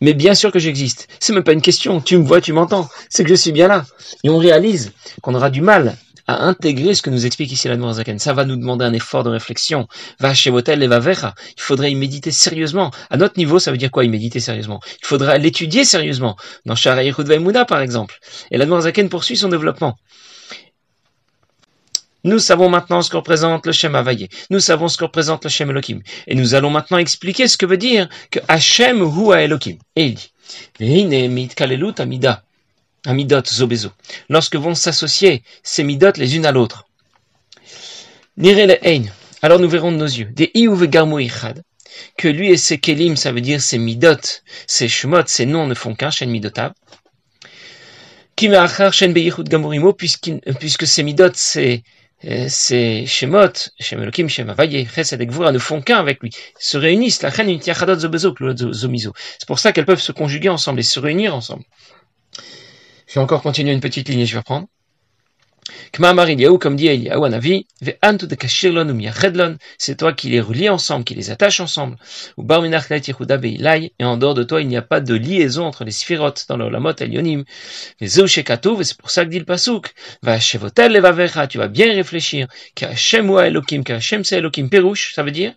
Mais 0.00 0.14
bien 0.14 0.34
sûr 0.34 0.52
que 0.52 0.58
j'existe. 0.58 1.08
C'est 1.18 1.32
même 1.32 1.42
pas 1.42 1.52
une 1.52 1.62
question. 1.62 2.00
Tu 2.00 2.16
me 2.18 2.24
vois, 2.24 2.40
tu 2.40 2.52
m'entends. 2.52 2.88
C'est 3.08 3.24
que 3.24 3.30
je 3.30 3.34
suis 3.34 3.52
bien 3.52 3.68
là. 3.68 3.84
Et 4.22 4.30
on 4.30 4.38
réalise 4.38 4.92
qu'on 5.22 5.34
aura 5.34 5.50
du 5.50 5.60
mal 5.60 5.96
à 6.28 6.44
intégrer 6.44 6.94
ce 6.94 7.02
que 7.02 7.10
nous 7.10 7.26
explique 7.26 7.50
ici 7.50 7.66
la 7.68 7.92
Zaken. 7.92 8.18
Ça 8.18 8.34
va 8.34 8.44
nous 8.44 8.56
demander 8.56 8.84
un 8.84 8.92
effort 8.92 9.24
de 9.24 9.30
réflexion. 9.30 9.88
Va 10.20 10.34
chez 10.34 10.50
Motel 10.50 10.82
et 10.82 10.86
va 10.86 11.00
vers. 11.00 11.34
Il 11.56 11.62
faudrait 11.62 11.90
y 11.90 11.94
méditer 11.94 12.30
sérieusement. 12.30 12.90
À 13.10 13.16
notre 13.16 13.38
niveau, 13.38 13.58
ça 13.58 13.70
veut 13.70 13.78
dire 13.78 13.90
quoi 13.90 14.04
y 14.04 14.08
méditer 14.08 14.38
sérieusement? 14.38 14.80
Il 15.02 15.06
faudrait 15.06 15.38
l'étudier 15.38 15.84
sérieusement. 15.84 16.36
Dans 16.66 16.76
Shara 16.76 17.02
par 17.66 17.80
exemple. 17.80 18.18
Et 18.50 18.58
la 18.58 18.80
Zaken 18.80 19.08
poursuit 19.08 19.38
son 19.38 19.48
développement. 19.48 19.96
Nous 22.24 22.38
savons 22.40 22.68
maintenant 22.68 23.00
ce 23.00 23.08
que 23.08 23.16
représente 23.16 23.64
le 23.64 23.72
Shem 23.72 23.94
Havayé. 23.94 24.28
Nous 24.50 24.60
savons 24.60 24.88
ce 24.88 24.98
que 24.98 25.04
représente 25.04 25.44
le 25.44 25.50
Shem 25.50 25.70
Elohim. 25.70 26.00
Et 26.26 26.34
nous 26.34 26.54
allons 26.54 26.68
maintenant 26.68 26.98
expliquer 26.98 27.48
ce 27.48 27.56
que 27.56 27.64
veut 27.64 27.78
dire 27.78 28.08
que 28.30 28.40
Hashem 28.48 29.00
hu 29.00 29.32
Elohim. 29.32 29.78
Et 29.96 30.06
il 30.06 30.14
dit. 30.14 30.32
Amidot 33.06 33.42
zobezo. 33.46 33.90
Lorsque 34.28 34.56
vont 34.56 34.74
s'associer 34.74 35.42
ces 35.62 35.84
midot 35.84 36.12
les 36.16 36.36
unes 36.36 36.46
à 36.46 36.52
l'autre. 36.52 36.86
Alors 39.42 39.58
nous 39.58 39.68
verrons 39.68 39.92
de 39.92 39.96
nos 39.96 40.06
yeux. 40.06 40.26
Des. 40.26 40.52
Que 42.16 42.28
lui 42.28 42.50
et 42.50 42.56
ses 42.56 42.78
kelim, 42.78 43.16
ça 43.16 43.32
veut 43.32 43.40
dire 43.40 43.60
ses 43.60 43.78
midot, 43.78 44.16
ses 44.66 44.88
shmot, 44.88 45.26
ses 45.26 45.46
noms 45.46 45.66
ne 45.66 45.74
font 45.74 45.94
qu'un, 45.94 46.10
shen 46.10 46.30
midotav. 46.30 46.72
Puisque 48.36 50.86
ces 50.86 51.02
midot, 51.02 51.30
c'est 51.34 51.82
ces 52.48 53.06
Shemot, 53.06 53.70
Shem 53.78 54.02
Elohim, 54.02 54.28
Shem 54.28 54.50
Avaye, 54.50 54.86
Chesed 54.86 55.20
et 55.20 55.26
ne 55.26 55.58
font 55.58 55.80
qu'un 55.80 55.98
avec 55.98 56.20
lui, 56.20 56.30
se 56.58 56.76
réunissent, 56.76 57.22
la 57.22 57.30
reine 57.30 57.60
zobezo, 57.60 58.34
zomizo. 58.72 59.12
C'est 59.38 59.46
pour 59.46 59.58
ça 59.58 59.72
qu'elles 59.72 59.86
peuvent 59.86 60.00
se 60.00 60.12
conjuguer 60.12 60.48
ensemble 60.48 60.80
et 60.80 60.84
se 60.84 60.98
réunir 60.98 61.34
ensemble. 61.34 61.64
Je 63.08 63.14
vais 63.14 63.20
encore 63.20 63.42
continuer 63.42 63.72
une 63.72 63.80
petite 63.80 64.06
ligne, 64.10 64.26
je 64.26 64.32
vais 64.34 64.40
reprendre. 64.40 64.66
comme 66.60 66.76
dit 66.76 66.88
Eliyahu 66.88 67.24
Anavi, 67.24 67.66
c'est 69.78 69.96
toi 69.96 70.12
qui 70.12 70.28
les 70.28 70.42
relie 70.42 70.68
ensemble, 70.68 71.04
qui 71.04 71.14
les 71.14 71.30
attache 71.30 71.60
ensemble. 71.60 71.96
Et 72.38 74.04
en 74.04 74.16
dehors 74.18 74.34
de 74.34 74.42
toi, 74.42 74.60
il 74.60 74.68
n'y 74.68 74.76
a 74.76 74.82
pas 74.82 75.00
de 75.00 75.14
liaison 75.14 75.64
entre 75.64 75.84
les 75.84 75.90
sphirotes 75.90 76.44
dans 76.50 76.58
le 76.58 76.68
lamot 76.68 76.92
elionim. 77.00 77.44
Mais 78.00 78.08
c'est 78.08 78.98
pour 78.98 79.10
ça 79.10 79.24
que 79.24 79.30
dit 79.30 79.38
le 79.38 79.46
pasuk, 79.46 79.94
tu 81.48 81.58
vas 81.58 81.68
bien 81.68 81.94
réfléchir, 81.94 82.46
Elohim, 82.78 84.68
perouche, 84.68 85.14
ça 85.14 85.22
veut 85.22 85.30
dire, 85.30 85.54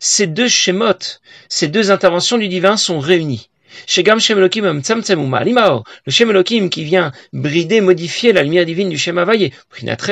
ces 0.00 0.26
deux 0.26 0.48
shemot, 0.48 1.18
ces 1.50 1.68
deux 1.68 1.90
interventions 1.90 2.38
du 2.38 2.48
divin 2.48 2.78
sont 2.78 2.98
réunies. 2.98 3.50
Elohim 3.96 4.82
le 6.06 6.12
Shem 6.12 6.30
Elohim 6.30 6.68
qui 6.68 6.84
vient 6.84 7.12
brider, 7.32 7.80
modifier 7.80 8.32
la 8.32 8.42
lumière 8.42 8.64
divine 8.64 8.88
du 8.88 8.98
Shem 8.98 9.18
Havayé, 9.18 9.52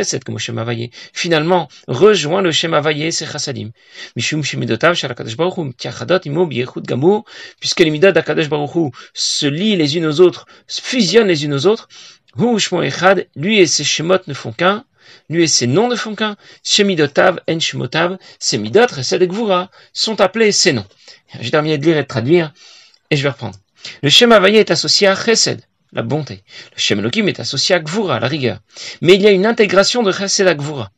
c'est 0.03 0.25
comme 0.25 0.39
Shem 0.39 0.61
finalement 1.13 1.69
rejoint 1.89 2.43
le 2.43 2.53
Shem 2.53 2.75
Havayé, 2.75 3.11
c'est 3.11 3.27
Chassadim. 3.27 3.71
Mishum 4.17 4.43
Shemidotav 4.43 4.95
Shalakadosh 4.95 5.37
Baruch 5.37 5.59
Hu, 5.59 5.75
Tiachadot 5.75 6.21
Imo 6.25 6.47
Biechut 6.47 6.83
Gamur, 6.83 7.25
puisque 7.59 7.81
les 7.81 7.91
midot 7.91 8.13
d'Akadosh 8.13 8.49
Baruch 8.49 8.75
Hu 8.75 8.91
se 9.15 9.47
lient 9.47 9.77
les 9.77 9.97
unes 9.97 10.07
aux 10.07 10.21
autres, 10.21 10.47
fusionnent 10.69 11.29
les 11.29 11.45
unes 11.45 11.55
aux 11.55 11.67
autres, 11.67 11.89
Hu 12.39 12.57
Echad, 12.57 13.27
lui 13.37 13.61
et 13.61 13.67
ses 13.67 13.85
Shemot 13.85 14.19
ne 14.27 14.35
font 14.35 14.53
qu'un, 14.53 14.85
lui 15.29 15.45
et 15.45 15.49
ses 15.49 15.67
noms 15.67 15.89
ne 15.89 15.97
font 15.97 16.15
qu'un, 16.15 16.37
Shemidotav, 16.63 17.41
En 17.49 17.59
Shemotav, 17.59 18.19
ses 18.39 18.59
midot, 18.59 18.87
Resed 18.91 19.23
et 19.23 19.27
Gvura, 19.27 19.71
sont 19.93 20.21
appelés 20.21 20.53
ses 20.53 20.73
noms. 20.73 20.87
J'ai 21.41 21.51
terminé 21.51 21.79
de 21.79 21.85
lire 21.85 21.97
et 21.97 22.03
de 22.03 22.07
traduire. 22.07 22.53
Et 23.11 23.17
je 23.17 23.23
vais 23.23 23.31
reprendre. 23.31 23.59
Le 24.03 24.09
Shem 24.09 24.31
Havaya 24.31 24.61
est 24.61 24.71
associé 24.71 25.09
à 25.09 25.17
Chesed, 25.17 25.63
la 25.93 26.03
bonté. 26.03 26.45
Le 26.75 26.81
Shem 26.81 27.01
Elohim 27.01 27.27
est 27.27 27.41
associé 27.41 27.75
à 27.75 27.81
Gvura, 27.81 28.21
la 28.21 28.29
rigueur. 28.29 28.61
Mais 29.01 29.15
il 29.15 29.23
y 29.23 29.27
a 29.27 29.33
une 29.33 29.47
intégration 29.47 30.03
de 30.03 30.13
Chesed 30.13 30.47
à 30.47 30.55
Gvura. 30.55 30.91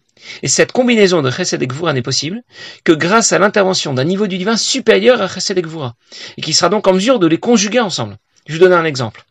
Et 0.42 0.48
cette 0.48 0.72
combinaison 0.72 1.22
de 1.22 1.30
Chesed 1.30 1.62
et 1.62 1.66
Gvura 1.66 1.94
n'est 1.94 2.02
possible 2.02 2.42
que 2.84 2.92
grâce 2.92 3.32
à 3.32 3.38
l'intervention 3.38 3.94
d'un 3.94 4.04
niveau 4.04 4.26
du 4.26 4.36
divin 4.36 4.58
supérieur 4.58 5.22
à 5.22 5.28
Chesed 5.28 5.56
et 5.56 5.62
Gvura, 5.62 5.94
et 6.36 6.42
qui 6.42 6.52
sera 6.52 6.68
donc 6.68 6.86
en 6.86 6.92
mesure 6.92 7.18
de 7.18 7.26
les 7.26 7.38
conjuguer 7.38 7.80
ensemble. 7.80 8.18
Je 8.46 8.52
vous 8.52 8.60
donne 8.60 8.72
un 8.72 8.84
exemple. 8.84 9.24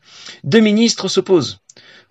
Deux 0.44 0.60
ministres 0.60 1.08
s'opposent 1.08 1.60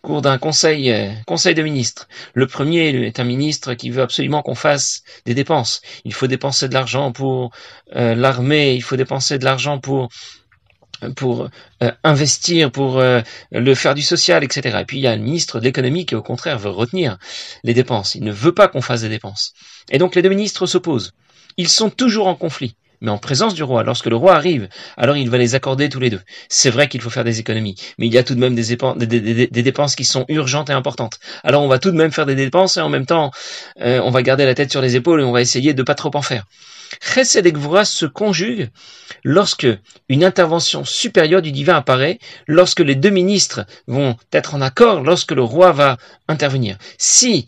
au 0.03 0.07
cours 0.07 0.23
d'un 0.23 0.39
conseil, 0.39 0.91
euh, 0.93 1.11
conseil 1.27 1.55
de 1.55 1.63
ministres. 1.63 2.09
Le 2.33 2.47
premier 2.47 2.89
est 3.07 3.21
un 3.21 3.25
ministre 3.25 3.75
qui 3.75 3.91
veut 3.91 4.03
absolument 4.03 4.43
qu'on 4.43 4.55
fasse 4.55 5.03
des 5.27 5.35
dépenses. 5.35 5.83
Il 6.05 6.15
faut 6.15 6.27
dépenser 6.27 6.69
de 6.69 6.75
l'argent 6.75 7.13
pour 7.13 7.51
euh, 7.97 8.15
l'armée, 8.15 8.75
il 8.75 8.83
faut 8.83 8.97
dépenser 8.97 9.39
de 9.39 9.45
l'argent 9.45 9.79
pour 9.79 10.09
pour 11.17 11.49
euh, 11.83 11.91
investir, 12.05 12.71
pour 12.71 12.99
euh, 12.99 13.21
le 13.53 13.75
faire 13.75 13.95
du 13.95 14.03
social, 14.03 14.45
etc. 14.45 14.79
Et 14.81 14.85
puis 14.85 14.99
il 14.99 15.03
y 15.03 15.07
a 15.07 15.17
le 15.17 15.23
ministre 15.23 15.59
de 15.59 15.65
l'économie 15.65 16.07
qui 16.07 16.15
au 16.15 16.23
contraire 16.23 16.59
veut 16.59 16.71
retenir 16.71 17.19
les 17.65 17.75
dépenses. 17.75 18.15
Il 18.15 18.25
ne 18.25 18.33
veut 18.33 18.55
pas 18.55 18.69
qu'on 18.69 18.83
fasse 18.83 19.03
des 19.03 19.09
dépenses. 19.09 19.53
Et 19.91 19.99
donc 19.99 20.15
les 20.15 20.23
deux 20.23 20.29
ministres 20.29 20.67
s'opposent. 20.67 21.13
Ils 21.57 21.69
sont 21.69 21.91
toujours 21.91 22.27
en 22.27 22.35
conflit 22.35 22.77
mais 23.01 23.11
en 23.11 23.19
présence 23.19 23.55
du 23.55 23.63
roi. 23.63 23.83
Lorsque 23.83 24.07
le 24.07 24.17
roi 24.17 24.35
arrive, 24.35 24.69
alors 24.97 25.17
il 25.17 25.31
va 25.31 25.39
les 25.39 25.55
accorder 25.55 25.89
tous 25.89 26.01
les 26.01 26.11
deux. 26.11 26.21
C'est 26.49 26.71
vrai 26.71 26.89
qu'il 26.89 27.01
faut 27.01 27.11
faire 27.11 27.25
des 27.25 27.41
économies, 27.41 27.77
mais 27.99 28.07
il 28.07 28.13
y 28.13 28.19
a 28.19 28.23
tout 28.23 28.35
de 28.35 28.41
même 28.41 28.55
des, 28.55 29.47
dépenses, 29.63 29.95
qui 29.95 30.05
sont 30.05 30.25
urgentes 30.29 30.71
et 30.71 30.73
importantes. 30.73 31.19
Alors 31.45 31.63
on 31.63 31.69
va 31.69 31.79
tout 31.79 31.91
de 31.91 31.97
même 31.97 32.13
faire 32.13 32.27
des 32.27 32.35
dépenses 32.35 32.77
et 32.77 32.81
en 32.81 32.89
même 32.89 33.07
temps, 33.07 33.31
euh, 33.81 34.01
on 34.05 34.11
va 34.11 34.23
garder 34.23 34.45
la 34.45 34.55
tête 34.55 34.71
sur 34.71 34.81
les 34.81 34.97
épaules 34.97 35.21
et 35.21 35.25
on 35.25 35.33
va 35.33 35.41
essayer 35.41 35.75
de 35.75 35.83
pas 35.83 35.95
trop 35.95 36.11
en 36.15 36.23
faire. 36.23 36.45
Chesed 37.01 37.47
et 37.47 37.53
Gvura 37.53 37.85
se 37.85 38.05
conjuguent 38.05 38.69
lorsque 39.23 39.69
une 40.09 40.25
intervention 40.25 40.85
supérieure 40.85 41.43
du 41.43 41.53
divin 41.53 41.77
apparaît, 41.77 42.19
lorsque 42.49 42.81
les 42.81 42.97
deux 42.97 43.11
ministres 43.11 43.65
vont 43.87 44.17
être 44.33 44.55
en 44.55 44.61
accord, 44.61 45.03
lorsque 45.03 45.33
le 45.33 45.43
roi 45.43 45.73
va 45.73 45.99
intervenir. 46.29 46.77
Si 46.99 47.47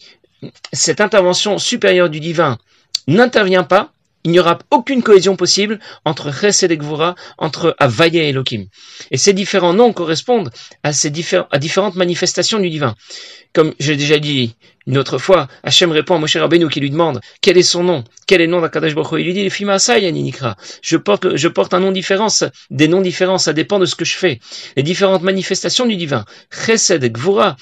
cette 0.72 1.00
intervention 1.00 1.58
supérieure 1.58 2.10
du 2.10 2.20
divin 2.20 2.58
n'intervient 3.06 3.64
pas, 3.64 3.92
il 4.24 4.30
n'y 4.30 4.40
aura 4.40 4.58
aucune 4.70 5.02
cohésion 5.02 5.36
possible 5.36 5.80
entre 6.04 6.32
Chesed 6.32 6.70
et 6.70 6.76
Gvura, 6.76 7.14
entre 7.38 7.74
Avaya 7.78 8.22
et 8.22 8.28
Elohim. 8.28 8.66
Et 9.10 9.16
ces 9.16 9.32
différents 9.32 9.74
noms 9.74 9.92
correspondent 9.92 10.50
à, 10.82 10.92
ces 10.92 11.10
différentes 11.10 11.96
manifestations 11.96 12.60
du 12.60 12.70
divin. 12.70 12.94
Comme 13.52 13.74
j'ai 13.78 13.96
déjà 13.96 14.18
dit 14.18 14.56
une 14.86 14.98
autre 14.98 15.18
fois, 15.18 15.46
Hachem 15.62 15.92
répond 15.92 16.16
à 16.16 16.18
Moshe 16.18 16.36
Rabbeinu 16.36 16.68
qui 16.68 16.80
lui 16.80 16.90
demande 16.90 17.20
quel 17.40 17.56
est 17.58 17.62
son 17.62 17.84
nom, 17.84 18.04
quel 18.26 18.40
est 18.40 18.46
le 18.46 18.52
nom 18.52 18.60
d'Akadash 18.60 18.94
Baruch 18.94 19.20
Il 19.20 19.26
lui 19.26 19.34
dit 19.34 19.50
Fima. 19.50 19.76
Je 19.78 20.96
porte, 20.96 21.36
je 21.36 21.48
porte 21.48 21.74
un 21.74 21.80
nom 21.80 21.92
différent, 21.92 22.28
des 22.70 22.88
noms 22.88 23.00
différents, 23.00 23.38
ça 23.38 23.52
dépend 23.52 23.78
de 23.78 23.86
ce 23.86 23.94
que 23.94 24.04
je 24.04 24.16
fais. 24.16 24.40
Les 24.76 24.82
différentes 24.82 25.22
manifestations 25.22 25.86
du 25.86 25.96
divin, 25.96 26.24
Chesed, 26.50 27.04
Gvura, 27.12 27.56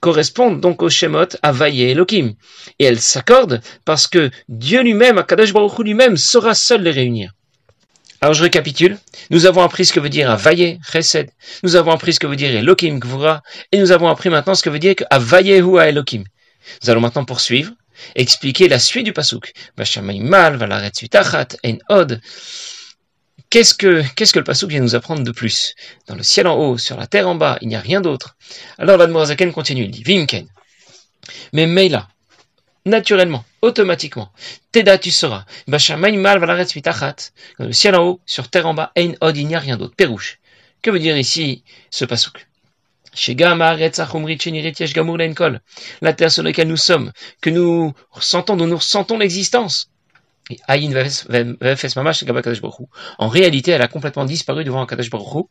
correspondent 0.00 0.60
donc 0.60 0.82
au 0.82 0.88
Shemot 0.88 1.28
Avaye 1.42 1.82
et 1.82 1.90
Elohim. 1.90 2.34
Et 2.78 2.84
elles 2.84 3.00
s'accordent 3.00 3.60
parce 3.84 4.06
que 4.06 4.30
Dieu 4.48 4.82
lui-même, 4.82 5.18
Akadash 5.18 5.52
Baruch 5.52 5.78
lui-même, 5.78 6.16
saura 6.16 6.54
seul 6.54 6.82
les 6.82 6.90
réunir. 6.90 7.32
Alors 8.20 8.34
je 8.34 8.42
récapitule. 8.42 8.98
Nous 9.30 9.46
avons 9.46 9.62
appris 9.62 9.86
ce 9.86 9.92
que 9.92 10.00
veut 10.00 10.08
dire 10.08 10.30
Avaye, 10.30 10.78
Chesed. 10.90 11.30
Nous 11.62 11.76
avons 11.76 11.92
appris 11.92 12.12
ce 12.12 12.20
que 12.20 12.26
veut 12.26 12.36
dire 12.36 12.54
Elohim, 12.54 12.98
Gvura. 12.98 13.42
Et 13.72 13.78
nous 13.78 13.92
avons 13.92 14.08
appris 14.08 14.28
maintenant 14.28 14.54
ce 14.54 14.62
que 14.62 14.70
veut 14.70 14.78
dire 14.78 14.96
Avaye 15.10 15.60
Hua 15.60 15.88
Elohim. 15.88 16.24
Nous 16.82 16.90
allons 16.90 17.00
maintenant 17.00 17.24
poursuivre 17.24 17.72
expliquer 18.14 18.68
la 18.68 18.78
suite 18.78 19.04
du 19.04 19.12
pasouk. 19.12 19.52
mal, 20.20 20.58
en 21.64 21.78
od. 21.88 22.20
Qu'est-ce 23.50 23.74
que, 23.74 24.04
le 24.38 24.44
pasouk 24.44 24.70
vient 24.70 24.80
nous 24.80 24.94
apprendre 24.94 25.22
de 25.24 25.32
plus? 25.32 25.74
Dans 26.06 26.14
le 26.14 26.22
ciel 26.22 26.46
en 26.46 26.56
haut, 26.56 26.78
sur 26.78 26.96
la 26.96 27.06
terre 27.08 27.28
en 27.28 27.34
bas, 27.34 27.58
il 27.60 27.68
n'y 27.68 27.76
a 27.76 27.80
rien 27.80 28.00
d'autre. 28.00 28.36
Alors 28.78 28.96
l'Admorazaken 28.96 29.52
continue, 29.52 29.84
il 29.84 29.90
dit, 29.90 30.04
Vimken. 30.04 30.46
Mais 31.52 31.66
Meila, 31.66 32.08
naturellement, 32.86 33.44
automatiquement, 33.60 34.30
Teda 34.70 34.98
tu 34.98 35.10
seras. 35.10 35.44
mal 35.66 36.40
Dans 37.58 37.66
le 37.66 37.72
ciel 37.72 37.96
en 37.96 38.04
haut, 38.04 38.20
sur 38.24 38.48
terre 38.48 38.66
en 38.66 38.74
bas, 38.74 38.92
Ein 38.96 39.14
od, 39.20 39.36
il 39.36 39.48
n'y 39.48 39.56
a 39.56 39.60
rien 39.60 39.76
d'autre. 39.76 39.96
Pérouche. 39.96 40.38
Que 40.80 40.90
veut 40.90 41.00
dire 41.00 41.18
ici 41.18 41.64
ce 41.90 42.04
pasouk 42.04 42.46
la 46.00 46.12
terre 46.12 46.30
sur 46.30 46.42
laquelle 46.42 46.68
nous 46.68 46.76
sommes, 46.76 47.12
que 47.40 47.50
nous 47.50 47.92
ressentons, 48.10 48.56
dont 48.56 48.66
nous 48.66 48.76
ressentons 48.76 49.18
l'existence. 49.18 49.90
En 53.18 53.28
réalité, 53.28 53.70
elle 53.70 53.82
a 53.82 53.88
complètement 53.88 54.24
disparu 54.24 54.64
devant 54.64 54.82
Akadosh 54.82 55.10
Baruch 55.10 55.46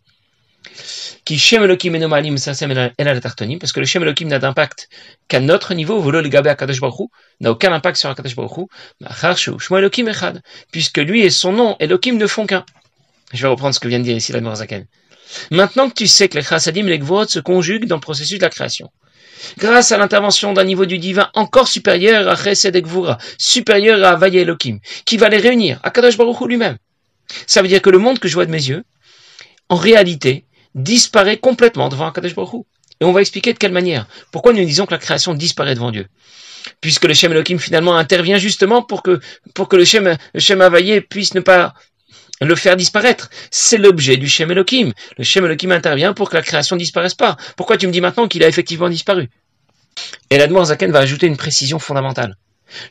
qui 1.26 1.38
Elohim 1.64 1.94
parce 3.60 3.72
que 3.72 3.80
le 3.80 3.86
Shem 3.86 4.04
Elohim 4.04 4.28
n'a 4.28 4.40
d'impact 4.40 4.90
qu'à 5.28 5.40
notre 5.40 5.74
niveau, 5.74 6.02
le 6.12 6.30
n'a 7.40 7.52
aucun 7.52 7.72
impact 7.72 7.98
sur 7.98 8.10
Akadosh 8.10 8.36
Baruch 8.36 8.68
puisque 10.72 10.98
lui 10.98 11.22
et 11.22 11.30
son 11.30 11.54
nom 11.54 11.76
Elohim 11.80 12.18
ne 12.18 12.28
font 12.28 12.46
qu'un. 12.46 12.66
Je 13.34 13.44
vais 13.44 13.48
reprendre 13.48 13.76
ce 13.76 13.80
que 13.80 13.88
vient 13.88 14.00
de 14.00 14.04
dire 14.04 14.18
ici 14.18 14.32
la. 14.32 14.86
Maintenant 15.52 15.90
que 15.90 15.94
tu 15.94 16.08
sais 16.08 16.28
que 16.30 16.38
les 16.38 16.44
chassadim 16.44 16.88
et 16.88 16.90
les 16.90 17.00
gvorot 17.00 17.28
se 17.28 17.40
conjuguent 17.40 17.86
dans 17.86 17.98
le 17.98 18.02
processus 18.02 18.40
de 18.40 18.44
la 18.44 18.50
création, 18.50 18.90
grâce 19.58 19.92
à 19.92 19.98
l'intervention 19.98 20.54
d'un 20.54 20.64
niveau 20.64 20.86
du 20.86 20.98
divin 20.98 21.30
encore 21.34 21.68
supérieur 21.68 22.28
à 22.28 22.36
Chesed 22.36 22.84
supérieur 23.38 24.04
à 24.04 24.16
Vaye 24.16 24.38
Elohim, 24.38 24.80
qui 25.06 25.18
va 25.18 25.30
les 25.30 25.38
réunir, 25.38 25.80
à 25.84 25.90
Kadosh 25.92 26.18
Baruch 26.18 26.42
lui-même. 26.42 26.78
Ça 27.48 27.62
veut 27.62 27.68
dire 27.68 27.82
que 27.82 27.90
le 27.90 27.98
monde 27.98 28.20
que 28.20 28.28
je 28.28 28.34
vois 28.34 28.46
de 28.46 28.52
mes 28.52 28.70
yeux, 28.70 28.84
en 29.70 29.76
réalité, 29.76 30.46
disparaît 30.76 31.38
complètement 31.38 31.90
devant 31.90 32.12
Kadosh 32.12 32.36
Baruch 32.36 32.66
Et 33.02 33.06
on 33.06 33.12
va 33.12 33.22
expliquer 33.22 33.54
de 33.54 33.58
quelle 33.58 33.72
manière. 33.72 34.08
Pourquoi 34.32 34.54
nous 34.54 34.64
disons 34.64 34.86
que 34.86 34.92
la 34.92 34.98
création 34.98 35.34
disparaît 35.34 35.76
devant 35.76 35.92
Dieu? 35.92 36.08
Puisque 36.82 37.06
le 37.06 37.14
Shem 37.14 37.32
Elohim 37.32 37.58
finalement 37.58 37.96
intervient 37.96 38.38
justement 38.38 38.82
pour 38.82 39.02
que, 39.02 39.20
le 39.72 39.86
Shem, 39.86 40.18
le 40.34 40.40
Shem 40.40 40.62
puisse 41.10 41.34
ne 41.34 41.40
pas 41.40 41.74
le 42.42 42.56
faire 42.56 42.76
disparaître. 42.76 43.30
C'est 43.52 43.78
l'objet 43.78 44.18
du 44.18 44.28
Shem 44.28 44.52
Elohim. 44.52 44.94
Le 45.18 45.24
Shem 45.24 45.46
Elohim 45.46 45.72
intervient 45.72 46.14
pour 46.14 46.30
que 46.30 46.36
la 46.36 46.42
création 46.42 46.76
ne 46.76 46.80
disparaisse 46.80 47.16
pas. 47.16 47.38
Pourquoi 47.58 47.78
tu 47.78 47.88
me 47.88 47.92
dis 47.92 48.02
maintenant 48.02 48.28
qu'il 48.28 48.44
a 48.44 48.48
effectivement 48.48 48.90
disparu? 48.90 49.30
Et 50.30 50.38
l'Admor 50.38 50.66
Zaken 50.66 50.92
va 50.92 51.00
ajouter 51.00 51.28
une 51.28 51.38
précision 51.38 51.80
fondamentale. 51.80 52.38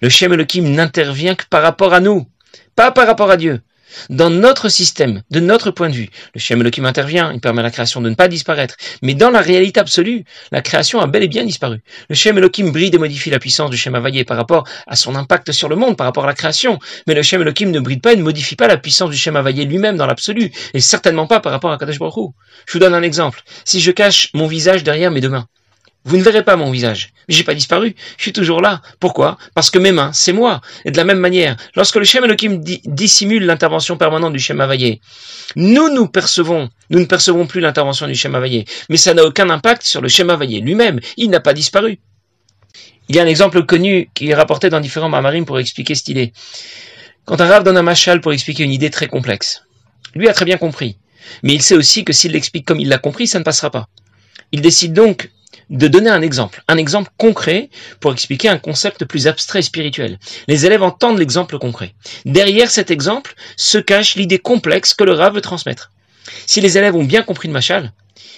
Le 0.02 0.08
Shem 0.08 0.32
Elohim 0.32 0.68
n'intervient 0.74 1.34
que 1.34 1.44
par 1.48 1.62
rapport 1.62 1.94
à 1.94 2.00
nous, 2.00 2.26
pas 2.74 2.90
par 2.90 3.06
rapport 3.06 3.30
à 3.30 3.36
Dieu. 3.36 3.60
Dans 4.10 4.30
notre 4.30 4.68
système, 4.68 5.22
de 5.30 5.40
notre 5.40 5.70
point 5.70 5.88
de 5.88 5.94
vue, 5.94 6.08
le 6.34 6.40
Shem 6.40 6.60
Elohim 6.60 6.84
intervient, 6.84 7.32
il 7.32 7.40
permet 7.40 7.60
à 7.60 7.64
la 7.64 7.70
création 7.70 8.00
de 8.00 8.10
ne 8.10 8.14
pas 8.14 8.28
disparaître. 8.28 8.76
Mais 9.02 9.14
dans 9.14 9.30
la 9.30 9.40
réalité 9.40 9.80
absolue, 9.80 10.24
la 10.52 10.62
création 10.62 11.00
a 11.00 11.06
bel 11.06 11.22
et 11.22 11.28
bien 11.28 11.44
disparu. 11.44 11.80
Le 12.08 12.14
Shem 12.14 12.38
Elohim 12.38 12.70
brille 12.70 12.90
et 12.92 12.98
modifie 12.98 13.30
la 13.30 13.38
puissance 13.38 13.70
du 13.70 13.76
Shem 13.76 13.94
Havayé 13.94 14.24
par 14.24 14.36
rapport 14.36 14.64
à 14.86 14.96
son 14.96 15.14
impact 15.14 15.52
sur 15.52 15.68
le 15.68 15.76
monde, 15.76 15.96
par 15.96 16.06
rapport 16.06 16.24
à 16.24 16.26
la 16.26 16.34
création. 16.34 16.78
Mais 17.06 17.14
le 17.14 17.22
Shem 17.22 17.42
Elohim 17.42 17.70
ne 17.70 17.80
brille 17.80 18.00
pas 18.00 18.12
et 18.12 18.16
ne 18.16 18.22
modifie 18.22 18.56
pas 18.56 18.68
la 18.68 18.76
puissance 18.76 19.10
du 19.10 19.16
Shem 19.16 19.36
Havayé 19.36 19.64
lui-même 19.64 19.96
dans 19.96 20.06
l'absolu, 20.06 20.50
et 20.74 20.80
certainement 20.80 21.26
pas 21.26 21.40
par 21.40 21.52
rapport 21.52 21.72
à 21.72 21.78
Kadosh 21.78 21.98
Baruch 21.98 22.32
Je 22.66 22.72
vous 22.72 22.78
donne 22.78 22.94
un 22.94 23.02
exemple. 23.02 23.42
Si 23.64 23.80
je 23.80 23.90
cache 23.90 24.30
mon 24.34 24.46
visage 24.46 24.84
derrière 24.84 25.10
mes 25.10 25.20
deux 25.20 25.28
mains, 25.28 25.46
vous 26.04 26.16
ne 26.16 26.22
verrez 26.22 26.42
pas 26.42 26.56
mon 26.56 26.70
visage. 26.70 27.12
Mais 27.28 27.34
j'ai 27.34 27.44
pas 27.44 27.54
disparu. 27.54 27.94
Je 28.16 28.22
suis 28.22 28.32
toujours 28.32 28.62
là. 28.62 28.80
Pourquoi? 29.00 29.36
Parce 29.54 29.68
que 29.70 29.78
mes 29.78 29.92
mains, 29.92 30.12
c'est 30.12 30.32
moi. 30.32 30.60
Et 30.84 30.90
de 30.90 30.96
la 30.96 31.04
même 31.04 31.18
manière, 31.18 31.56
lorsque 31.74 31.96
le 31.96 32.04
Shem 32.04 32.24
Elohim 32.24 32.62
dissimule 32.86 33.44
l'intervention 33.44 33.96
permanente 33.96 34.32
du 34.32 34.38
Shem 34.38 34.60
Havayé, 34.60 35.00
nous, 35.56 35.92
nous 35.92 36.06
percevons, 36.06 36.70
nous 36.88 37.00
ne 37.00 37.04
percevons 37.04 37.46
plus 37.46 37.60
l'intervention 37.60 38.06
du 38.06 38.14
Shem 38.14 38.34
Havayé. 38.34 38.64
Mais 38.88 38.96
ça 38.96 39.12
n'a 39.12 39.24
aucun 39.24 39.50
impact 39.50 39.82
sur 39.82 40.00
le 40.00 40.08
Shem 40.08 40.30
Havayé 40.30 40.60
lui-même. 40.60 41.00
Il 41.16 41.28
n'a 41.30 41.40
pas 41.40 41.52
disparu. 41.52 41.98
Il 43.08 43.16
y 43.16 43.18
a 43.18 43.22
un 43.22 43.26
exemple 43.26 43.64
connu 43.64 44.10
qui 44.14 44.30
est 44.30 44.34
rapporté 44.34 44.70
dans 44.70 44.80
différents 44.80 45.08
mamarim 45.08 45.44
pour 45.44 45.58
expliquer 45.58 45.94
cette 45.94 46.08
idée. 46.08 46.32
Quand 47.24 47.40
un 47.40 47.48
rave 47.48 47.64
donne 47.64 47.76
un 47.76 47.82
machal 47.82 48.20
pour 48.20 48.32
expliquer 48.32 48.64
une 48.64 48.72
idée 48.72 48.90
très 48.90 49.08
complexe, 49.08 49.62
lui 50.14 50.28
a 50.28 50.32
très 50.32 50.44
bien 50.44 50.56
compris. 50.56 50.96
Mais 51.42 51.54
il 51.54 51.62
sait 51.62 51.74
aussi 51.74 52.04
que 52.04 52.12
s'il 52.12 52.32
l'explique 52.32 52.64
comme 52.64 52.80
il 52.80 52.88
l'a 52.88 52.98
compris, 52.98 53.26
ça 53.26 53.38
ne 53.38 53.44
passera 53.44 53.70
pas. 53.70 53.88
Il 54.52 54.62
décide 54.62 54.94
donc 54.94 55.30
de 55.70 55.88
donner 55.88 56.10
un 56.10 56.22
exemple, 56.22 56.62
un 56.68 56.76
exemple 56.76 57.10
concret 57.16 57.70
pour 58.00 58.12
expliquer 58.12 58.48
un 58.48 58.58
concept 58.58 59.04
plus 59.04 59.26
abstrait 59.26 59.60
et 59.60 59.62
spirituel. 59.62 60.18
Les 60.46 60.66
élèves 60.66 60.82
entendent 60.82 61.18
l'exemple 61.18 61.58
concret. 61.58 61.94
Derrière 62.24 62.70
cet 62.70 62.90
exemple 62.90 63.34
se 63.56 63.78
cache 63.78 64.16
l'idée 64.16 64.38
complexe 64.38 64.94
que 64.94 65.04
le 65.04 65.12
Rav 65.12 65.34
veut 65.34 65.40
transmettre. 65.40 65.92
Si 66.46 66.60
les 66.60 66.78
élèves 66.78 66.96
ont 66.96 67.04
bien 67.04 67.22
compris 67.22 67.48
le 67.48 67.54
machal, 67.54 67.92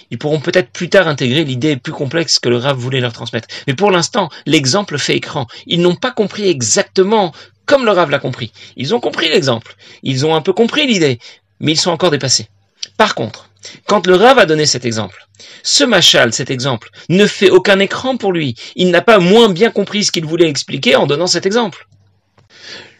ils 0.09 0.17
pourront 0.17 0.41
peut-être 0.41 0.71
plus 0.71 0.89
tard 0.89 1.07
intégrer 1.07 1.43
l'idée 1.45 1.77
plus 1.77 1.93
complexe 1.93 2.39
que 2.39 2.49
le 2.49 2.57
Rav 2.57 2.77
voulait 2.77 2.99
leur 2.99 3.13
transmettre. 3.13 3.47
Mais 3.65 3.73
pour 3.73 3.91
l'instant, 3.91 4.29
l'exemple 4.45 4.97
fait 4.97 5.15
écran. 5.15 5.47
Ils 5.67 5.81
n'ont 5.81 5.95
pas 5.95 6.11
compris 6.11 6.49
exactement 6.49 7.33
comme 7.65 7.85
le 7.85 7.91
Rav 7.91 8.09
l'a 8.09 8.19
compris. 8.19 8.51
Ils 8.75 8.93
ont 8.93 8.99
compris 8.99 9.29
l'exemple. 9.29 9.75
Ils 10.03 10.25
ont 10.25 10.35
un 10.35 10.41
peu 10.41 10.51
compris 10.51 10.85
l'idée, 10.85 11.19
mais 11.61 11.71
ils 11.71 11.79
sont 11.79 11.91
encore 11.91 12.11
dépassés. 12.11 12.49
Par 12.97 13.15
contre, 13.15 13.50
quand 13.87 14.07
le 14.07 14.15
Rav 14.15 14.39
a 14.39 14.45
donné 14.45 14.65
cet 14.65 14.85
exemple, 14.85 15.27
ce 15.63 15.83
machal, 15.83 16.33
cet 16.33 16.49
exemple, 16.49 16.89
ne 17.09 17.25
fait 17.25 17.49
aucun 17.49 17.79
écran 17.79 18.17
pour 18.17 18.33
lui. 18.33 18.55
Il 18.75 18.91
n'a 18.91 19.01
pas 19.01 19.19
moins 19.19 19.49
bien 19.49 19.71
compris 19.71 20.03
ce 20.03 20.11
qu'il 20.11 20.25
voulait 20.25 20.49
expliquer 20.49 20.95
en 20.95 21.07
donnant 21.07 21.27
cet 21.27 21.45
exemple. 21.45 21.87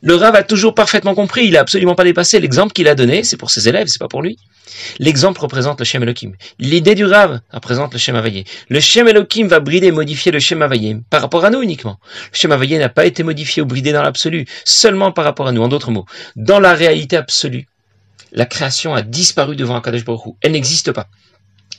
Le 0.04 0.16
Rav 0.16 0.36
a 0.36 0.44
toujours 0.44 0.74
parfaitement 0.74 1.14
compris, 1.14 1.46
il 1.46 1.52
n'a 1.52 1.60
absolument 1.60 1.94
pas 1.94 2.04
dépassé 2.04 2.40
l'exemple 2.40 2.74
qu'il 2.74 2.88
a 2.88 2.96
donné, 2.96 3.24
c'est 3.24 3.38
pour 3.38 3.52
ses 3.52 3.70
élèves, 3.70 3.88
c'est 3.88 4.00
pas 4.00 4.08
pour 4.08 4.24
lui. 4.24 4.40
L'exemple 4.98 5.40
représente 5.42 5.80
le 5.80 5.86
Shem 5.86 6.02
Elohim. 6.02 6.32
L'idée 6.58 6.96
du 6.96 7.06
Rav 7.06 7.40
représente 7.52 7.94
le 7.94 8.00
Shem. 8.00 8.20
Le 8.70 8.80
Shem 8.80 9.08
Elohim 9.08 9.48
va 9.48 9.60
brider 9.60 9.88
et 9.88 9.92
modifier 9.92 10.32
le 10.32 10.40
Shem 10.40 10.68
par 11.10 11.22
rapport 11.22 11.46
à 11.46 11.52
nous 11.52 11.62
uniquement. 11.62 12.00
Le 12.32 12.38
Shem 12.38 12.56
n'a 12.56 12.90
pas 12.90 13.06
été 13.06 13.22
modifié 13.22 13.62
ou 13.62 13.66
bridé 13.66 13.92
dans 13.92 14.02
l'absolu, 14.02 14.46
seulement 14.66 15.12
par 15.12 15.26
rapport 15.26 15.48
à 15.48 15.52
nous. 15.52 15.62
En 15.62 15.68
d'autres 15.68 15.92
mots, 15.92 16.06
dans 16.36 16.60
la 16.60 16.74
réalité 16.74 17.18
absolue, 17.18 17.68
la 18.32 18.46
création 18.46 18.94
a 18.94 19.02
disparu 19.02 19.56
devant 19.56 19.76
Akadosh 19.76 20.06
Baruch 20.06 20.36
Elle 20.42 20.54
n'existe 20.54 20.92
pas. 20.92 21.08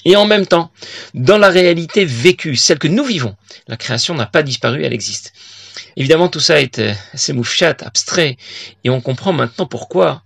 Et 0.04 0.16
en 0.16 0.26
même 0.26 0.46
temps, 0.46 0.72
dans 1.14 1.38
la 1.38 1.48
réalité 1.48 2.04
vécue, 2.04 2.56
celle 2.56 2.78
que 2.78 2.88
nous 2.88 3.04
vivons, 3.04 3.36
la 3.68 3.76
création 3.76 4.14
n'a 4.14 4.26
pas 4.26 4.42
disparu, 4.42 4.84
elle 4.84 4.92
existe. 4.92 5.32
Évidemment, 5.96 6.28
tout 6.28 6.40
ça 6.40 6.60
est 6.60 6.78
euh, 6.78 6.92
assez 7.14 7.32
moufchat, 7.32 7.76
abstrait, 7.80 8.36
et 8.84 8.90
on 8.90 9.00
comprend 9.00 9.32
maintenant 9.32 9.66
pourquoi 9.66 10.22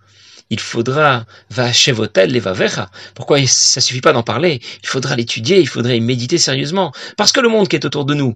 il 0.49 0.61
faudra 0.61 1.27
va 1.51 1.73
chevotel 1.73 2.31
les 2.31 2.41
vavecha. 2.41 2.91
Pourquoi 3.15 3.45
ça 3.47 3.81
suffit 3.81 4.01
pas 4.01 4.13
d'en 4.13 4.23
parler? 4.23 4.61
Il 4.83 4.89
faudra 4.89 5.17
l'étudier, 5.17 5.61
il 5.61 5.69
faudrait 5.69 5.97
y 5.97 6.01
méditer 6.01 6.39
sérieusement. 6.39 6.93
Parce 7.17 7.33
que 7.33 7.41
le 7.41 7.49
monde 7.49 7.69
qui 7.69 7.77
est 7.77 7.85
autour 7.85 8.05
de 8.05 8.15
nous 8.15 8.35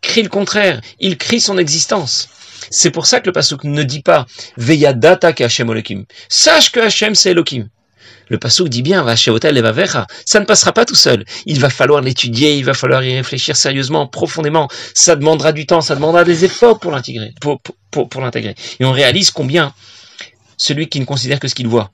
crie 0.00 0.24
le 0.24 0.28
contraire, 0.28 0.80
il 0.98 1.16
crie 1.16 1.40
son 1.40 1.58
existence. 1.58 2.28
C'est 2.70 2.90
pour 2.90 3.06
ça 3.06 3.20
que 3.20 3.26
le 3.26 3.32
pasuk 3.32 3.64
ne 3.64 3.82
dit 3.82 4.02
pas 4.02 4.26
Veyadata 4.56 5.32
ke 5.32 5.42
Hashem 5.42 5.70
Elohim. 5.70 6.04
Sache 6.28 6.70
que 6.72 6.80
Hashem 6.80 7.14
c'est 7.14 7.30
Elohim. 7.30 7.68
Le 8.28 8.38
pasuk 8.38 8.68
dit 8.68 8.82
bien 8.82 9.02
va 9.02 9.14
et 9.14 9.60
va 9.60 10.06
Ça 10.24 10.40
ne 10.40 10.44
passera 10.44 10.72
pas 10.72 10.84
tout 10.84 10.94
seul. 10.94 11.24
Il 11.44 11.60
va 11.60 11.68
falloir 11.68 12.00
l'étudier, 12.00 12.56
il 12.56 12.64
va 12.64 12.72
falloir 12.72 13.04
y 13.04 13.14
réfléchir 13.14 13.56
sérieusement, 13.56 14.06
profondément. 14.06 14.68
Ça 14.94 15.16
demandera 15.16 15.52
du 15.52 15.66
temps, 15.66 15.80
ça 15.80 15.94
demandera 15.94 16.24
des 16.24 16.44
efforts 16.44 16.78
pour 16.80 16.92
l'intégrer, 16.92 17.34
pour, 17.40 17.60
pour, 17.90 18.08
pour 18.08 18.20
l'intégrer. 18.20 18.54
Et 18.80 18.84
on 18.84 18.92
réalise 18.92 19.30
combien 19.30 19.74
celui 20.56 20.88
qui 20.88 21.00
ne 21.00 21.04
considère 21.04 21.40
que 21.40 21.48
ce 21.48 21.54
qu'il 21.54 21.68
voit, 21.68 21.90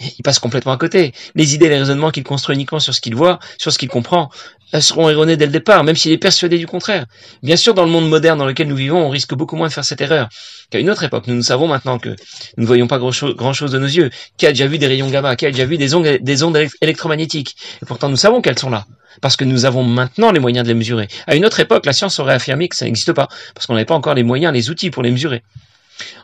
il 0.00 0.22
passe 0.22 0.38
complètement 0.38 0.72
à 0.72 0.78
côté. 0.78 1.12
Les 1.34 1.54
idées, 1.54 1.68
les 1.68 1.78
raisonnements 1.78 2.10
qu'il 2.10 2.24
construit 2.24 2.54
uniquement 2.54 2.80
sur 2.80 2.94
ce 2.94 3.00
qu'il 3.00 3.14
voit, 3.14 3.38
sur 3.58 3.72
ce 3.72 3.78
qu'il 3.78 3.88
comprend, 3.88 4.30
seront 4.78 5.08
erronées 5.08 5.36
dès 5.36 5.46
le 5.46 5.52
départ, 5.52 5.82
même 5.82 5.96
s'il 5.96 6.12
est 6.12 6.18
persuadé 6.18 6.58
du 6.58 6.66
contraire. 6.66 7.06
Bien 7.42 7.56
sûr, 7.56 7.74
dans 7.74 7.84
le 7.84 7.90
monde 7.90 8.08
moderne 8.08 8.38
dans 8.38 8.46
lequel 8.46 8.68
nous 8.68 8.76
vivons, 8.76 9.04
on 9.04 9.10
risque 9.10 9.34
beaucoup 9.34 9.56
moins 9.56 9.68
de 9.68 9.72
faire 9.72 9.84
cette 9.84 10.00
erreur 10.00 10.28
qu'à 10.70 10.78
une 10.78 10.90
autre 10.90 11.02
époque. 11.02 11.26
Nous, 11.26 11.34
nous 11.34 11.42
savons 11.42 11.66
maintenant 11.66 11.98
que 11.98 12.10
nous 12.10 12.62
ne 12.62 12.66
voyons 12.66 12.86
pas 12.86 12.98
grand-chose 12.98 13.72
de 13.72 13.78
nos 13.78 13.86
yeux. 13.86 14.10
Qui 14.36 14.46
a 14.46 14.50
déjà 14.50 14.66
vu 14.66 14.78
des 14.78 14.86
rayons 14.86 15.08
gamma? 15.08 15.34
Qui 15.34 15.46
a 15.46 15.50
déjà 15.50 15.64
vu 15.64 15.76
des 15.76 15.94
ondes, 15.94 16.06
des 16.20 16.42
ondes 16.44 16.58
électromagnétiques? 16.80 17.56
Et 17.82 17.86
pourtant, 17.86 18.08
nous 18.08 18.16
savons 18.16 18.40
qu'elles 18.40 18.58
sont 18.58 18.70
là. 18.70 18.86
Parce 19.20 19.36
que 19.36 19.44
nous 19.44 19.64
avons 19.64 19.82
maintenant 19.82 20.30
les 20.30 20.40
moyens 20.40 20.64
de 20.64 20.68
les 20.68 20.78
mesurer. 20.78 21.08
À 21.26 21.34
une 21.34 21.44
autre 21.44 21.58
époque, 21.58 21.84
la 21.84 21.92
science 21.92 22.20
aurait 22.20 22.34
affirmé 22.34 22.68
que 22.68 22.76
ça 22.76 22.84
n'existe 22.84 23.12
pas. 23.12 23.28
Parce 23.54 23.66
qu'on 23.66 23.74
n'avait 23.74 23.84
pas 23.84 23.96
encore 23.96 24.14
les 24.14 24.22
moyens, 24.22 24.52
les 24.54 24.70
outils 24.70 24.90
pour 24.90 25.02
les 25.02 25.10
mesurer. 25.10 25.42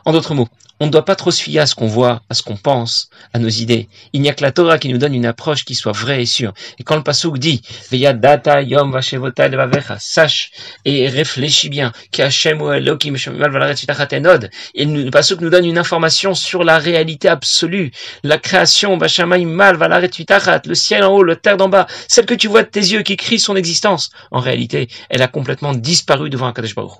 En 0.05 0.11
d'autres 0.13 0.33
mots, 0.33 0.47
on 0.79 0.85
ne 0.85 0.91
doit 0.91 1.05
pas 1.05 1.15
trop 1.15 1.31
se 1.31 1.41
fier 1.41 1.59
à 1.59 1.65
ce 1.65 1.73
qu'on 1.73 1.87
voit, 1.87 2.21
à 2.29 2.35
ce 2.35 2.43
qu'on 2.43 2.55
pense, 2.55 3.09
à 3.33 3.39
nos 3.39 3.49
idées. 3.49 3.89
Il 4.13 4.21
n'y 4.21 4.29
a 4.29 4.33
que 4.33 4.43
la 4.43 4.51
Torah 4.51 4.77
qui 4.77 4.89
nous 4.89 4.99
donne 4.99 5.15
une 5.15 5.25
approche 5.25 5.65
qui 5.65 5.73
soit 5.73 5.91
vraie 5.91 6.21
et 6.21 6.27
sûre. 6.27 6.53
Et 6.77 6.83
quand 6.83 6.95
le 6.95 7.03
Pasuk 7.03 7.39
dit, 7.39 7.61
Veya 7.89 8.13
data 8.13 8.61
yom 8.61 8.91
vashevota 8.91 9.49
sache 9.99 10.51
et 10.85 11.09
réfléchis 11.09 11.69
bien, 11.69 11.91
qu'Hashem 12.11 12.61
ou 12.61 12.71
Elohim 12.71 13.15
le 14.75 15.09
Pasuk 15.09 15.41
nous 15.41 15.49
donne 15.49 15.65
une 15.65 15.77
information 15.79 16.35
sur 16.35 16.63
la 16.63 16.77
réalité 16.77 17.27
absolue, 17.27 17.91
la 18.23 18.37
création, 18.37 18.97
mal 18.97 19.77
le 20.65 20.75
ciel 20.75 21.03
en 21.03 21.11
haut, 21.13 21.23
le 21.23 21.35
terre 21.35 21.57
d'en 21.57 21.69
bas, 21.69 21.87
celle 22.07 22.25
que 22.25 22.35
tu 22.35 22.47
vois 22.47 22.63
de 22.63 22.69
tes 22.69 22.79
yeux 22.79 23.01
qui 23.01 23.17
crie 23.17 23.39
son 23.39 23.55
existence. 23.55 24.11
En 24.31 24.39
réalité, 24.39 24.87
elle 25.09 25.21
a 25.23 25.27
complètement 25.27 25.73
disparu 25.73 26.29
devant 26.29 26.47
Akadosh 26.47 26.75
Baruch. 26.75 26.99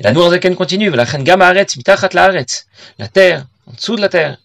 La 0.00 0.12
Nourzaken 0.12 0.54
continue, 0.54 0.90
la 0.90 1.06
terre, 3.08 3.46
en 3.66 3.72
dessous 3.72 3.96
de 3.96 4.00
la 4.00 4.08
terre, 4.08 4.38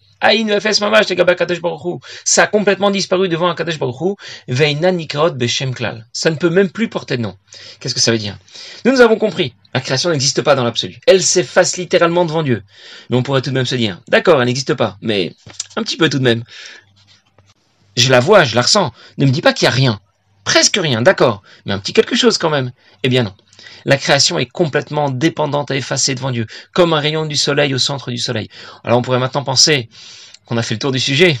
ça 2.24 2.42
a 2.42 2.46
complètement 2.46 2.90
disparu 2.90 3.28
devant 3.28 3.48
un 3.48 3.54
Kadesh 3.54 3.78
Baruch 3.78 4.16
Ça 6.12 6.30
ne 6.30 6.36
peut 6.36 6.50
même 6.50 6.70
plus 6.70 6.88
porter 6.88 7.16
de 7.18 7.22
nom. 7.22 7.36
Qu'est-ce 7.78 7.94
que 7.94 8.00
ça 8.00 8.10
veut 8.10 8.18
dire? 8.18 8.38
Nous, 8.84 8.92
nous 8.92 9.00
avons 9.00 9.16
compris. 9.16 9.54
La 9.74 9.80
création 9.80 10.10
n'existe 10.10 10.40
pas 10.40 10.54
dans 10.54 10.64
l'absolu. 10.64 10.98
Elle 11.06 11.22
s'efface 11.22 11.76
littéralement 11.76 12.24
devant 12.24 12.42
Dieu. 12.42 12.62
Mais 13.10 13.16
on 13.16 13.22
pourrait 13.22 13.42
tout 13.42 13.50
de 13.50 13.54
même 13.54 13.66
se 13.66 13.74
dire, 13.74 14.00
d'accord, 14.08 14.40
elle 14.40 14.46
n'existe 14.46 14.74
pas, 14.74 14.96
mais 15.02 15.34
un 15.76 15.82
petit 15.82 15.96
peu 15.96 16.08
tout 16.08 16.18
de 16.18 16.24
même. 16.24 16.44
Je 17.96 18.10
la 18.10 18.20
vois, 18.20 18.44
je 18.44 18.54
la 18.54 18.62
ressens. 18.62 18.92
Ne 19.18 19.26
me 19.26 19.30
dis 19.30 19.42
pas 19.42 19.52
qu'il 19.52 19.66
n'y 19.66 19.72
a 19.72 19.76
rien. 19.76 20.00
Presque 20.44 20.78
rien, 20.80 21.02
d'accord, 21.02 21.42
mais 21.64 21.72
un 21.72 21.78
petit 21.78 21.92
quelque 21.92 22.16
chose 22.16 22.38
quand 22.38 22.50
même. 22.50 22.72
Eh 23.02 23.08
bien 23.08 23.22
non. 23.22 23.34
La 23.84 23.96
création 23.96 24.38
est 24.38 24.46
complètement 24.46 25.10
dépendante 25.10 25.70
et 25.70 25.76
effacée 25.76 26.14
devant 26.14 26.30
Dieu, 26.30 26.46
comme 26.72 26.92
un 26.92 27.00
rayon 27.00 27.26
du 27.26 27.36
soleil 27.36 27.74
au 27.74 27.78
centre 27.78 28.10
du 28.10 28.18
soleil. 28.18 28.48
Alors 28.82 28.98
on 28.98 29.02
pourrait 29.02 29.18
maintenant 29.18 29.44
penser 29.44 29.88
qu'on 30.46 30.56
a 30.56 30.62
fait 30.62 30.74
le 30.74 30.80
tour 30.80 30.92
du 30.92 31.00
sujet. 31.00 31.38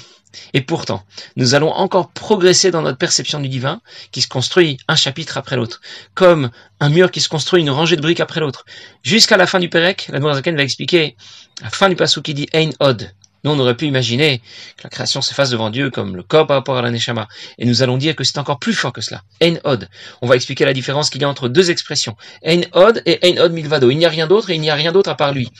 Et 0.52 0.60
pourtant, 0.60 1.04
nous 1.36 1.54
allons 1.54 1.70
encore 1.70 2.10
progresser 2.10 2.72
dans 2.72 2.82
notre 2.82 2.98
perception 2.98 3.38
du 3.40 3.48
divin, 3.48 3.80
qui 4.10 4.20
se 4.20 4.26
construit 4.26 4.78
un 4.88 4.96
chapitre 4.96 5.38
après 5.38 5.54
l'autre, 5.54 5.80
comme 6.14 6.50
un 6.80 6.88
mur 6.88 7.12
qui 7.12 7.20
se 7.20 7.28
construit 7.28 7.62
une 7.62 7.70
rangée 7.70 7.94
de 7.96 8.02
briques 8.02 8.20
après 8.20 8.40
l'autre. 8.40 8.64
Jusqu'à 9.02 9.36
la 9.36 9.46
fin 9.46 9.60
du 9.60 9.68
Pérec, 9.68 10.08
la 10.12 10.20
Zaken 10.34 10.56
va 10.56 10.62
expliquer, 10.64 11.16
la 11.62 11.70
fin 11.70 11.88
du 11.88 11.94
passage 11.94 12.22
qui 12.22 12.34
dit 12.34 12.48
Ein 12.52 12.70
Od, 12.80 13.12
nous, 13.44 13.50
on 13.50 13.58
aurait 13.58 13.76
pu 13.76 13.86
imaginer 13.86 14.38
que 14.76 14.84
la 14.84 14.90
création 14.90 15.20
s'efface 15.20 15.50
devant 15.50 15.68
Dieu 15.68 15.90
comme 15.90 16.16
le 16.16 16.22
corps 16.22 16.46
par 16.46 16.56
rapport 16.56 16.78
à 16.78 16.82
la 16.82 16.90
Neshama. 16.90 17.28
Et 17.58 17.66
nous 17.66 17.82
allons 17.82 17.98
dire 17.98 18.16
que 18.16 18.24
c'est 18.24 18.38
encore 18.38 18.58
plus 18.58 18.72
fort 18.72 18.92
que 18.92 19.02
cela. 19.02 19.22
Ein 19.42 19.58
Od. 19.64 19.86
On 20.22 20.26
va 20.26 20.34
expliquer 20.34 20.64
la 20.64 20.72
différence 20.72 21.10
qu'il 21.10 21.20
y 21.20 21.24
a 21.24 21.28
entre 21.28 21.48
deux 21.48 21.70
expressions. 21.70 22.16
Ein 22.44 22.62
Od 22.72 23.02
et 23.04 23.18
Ein 23.22 23.38
Od 23.38 23.52
Milvado. 23.52 23.90
Il 23.90 23.98
n'y 23.98 24.06
a 24.06 24.08
rien 24.08 24.26
d'autre 24.26 24.48
et 24.48 24.54
il 24.54 24.60
n'y 24.62 24.70
a 24.70 24.74
rien 24.74 24.92
d'autre 24.92 25.10
à 25.10 25.14
part 25.14 25.34
lui. 25.34 25.50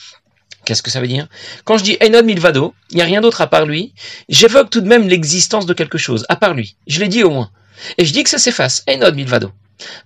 Qu'est-ce 0.64 0.82
que 0.82 0.90
ça 0.90 1.00
veut 1.00 1.08
dire? 1.08 1.28
Quand 1.64 1.76
je 1.76 1.84
dis 1.84 1.98
Ein 2.00 2.14
Od 2.14 2.24
Milvado, 2.24 2.74
il 2.90 2.96
n'y 2.96 3.02
a 3.02 3.04
rien 3.04 3.20
d'autre 3.20 3.42
à 3.42 3.48
part 3.48 3.66
lui, 3.66 3.92
j'évoque 4.30 4.70
tout 4.70 4.80
de 4.80 4.88
même 4.88 5.06
l'existence 5.06 5.66
de 5.66 5.74
quelque 5.74 5.98
chose, 5.98 6.24
à 6.30 6.36
part 6.36 6.54
lui. 6.54 6.76
Je 6.86 7.00
l'ai 7.00 7.08
dit 7.08 7.22
au 7.22 7.30
moins. 7.30 7.50
Et 7.98 8.06
je 8.06 8.12
dis 8.14 8.24
que 8.24 8.30
ça 8.30 8.38
s'efface. 8.38 8.82
Ein 8.88 9.02
Od 9.02 9.14
Milvado. 9.14 9.52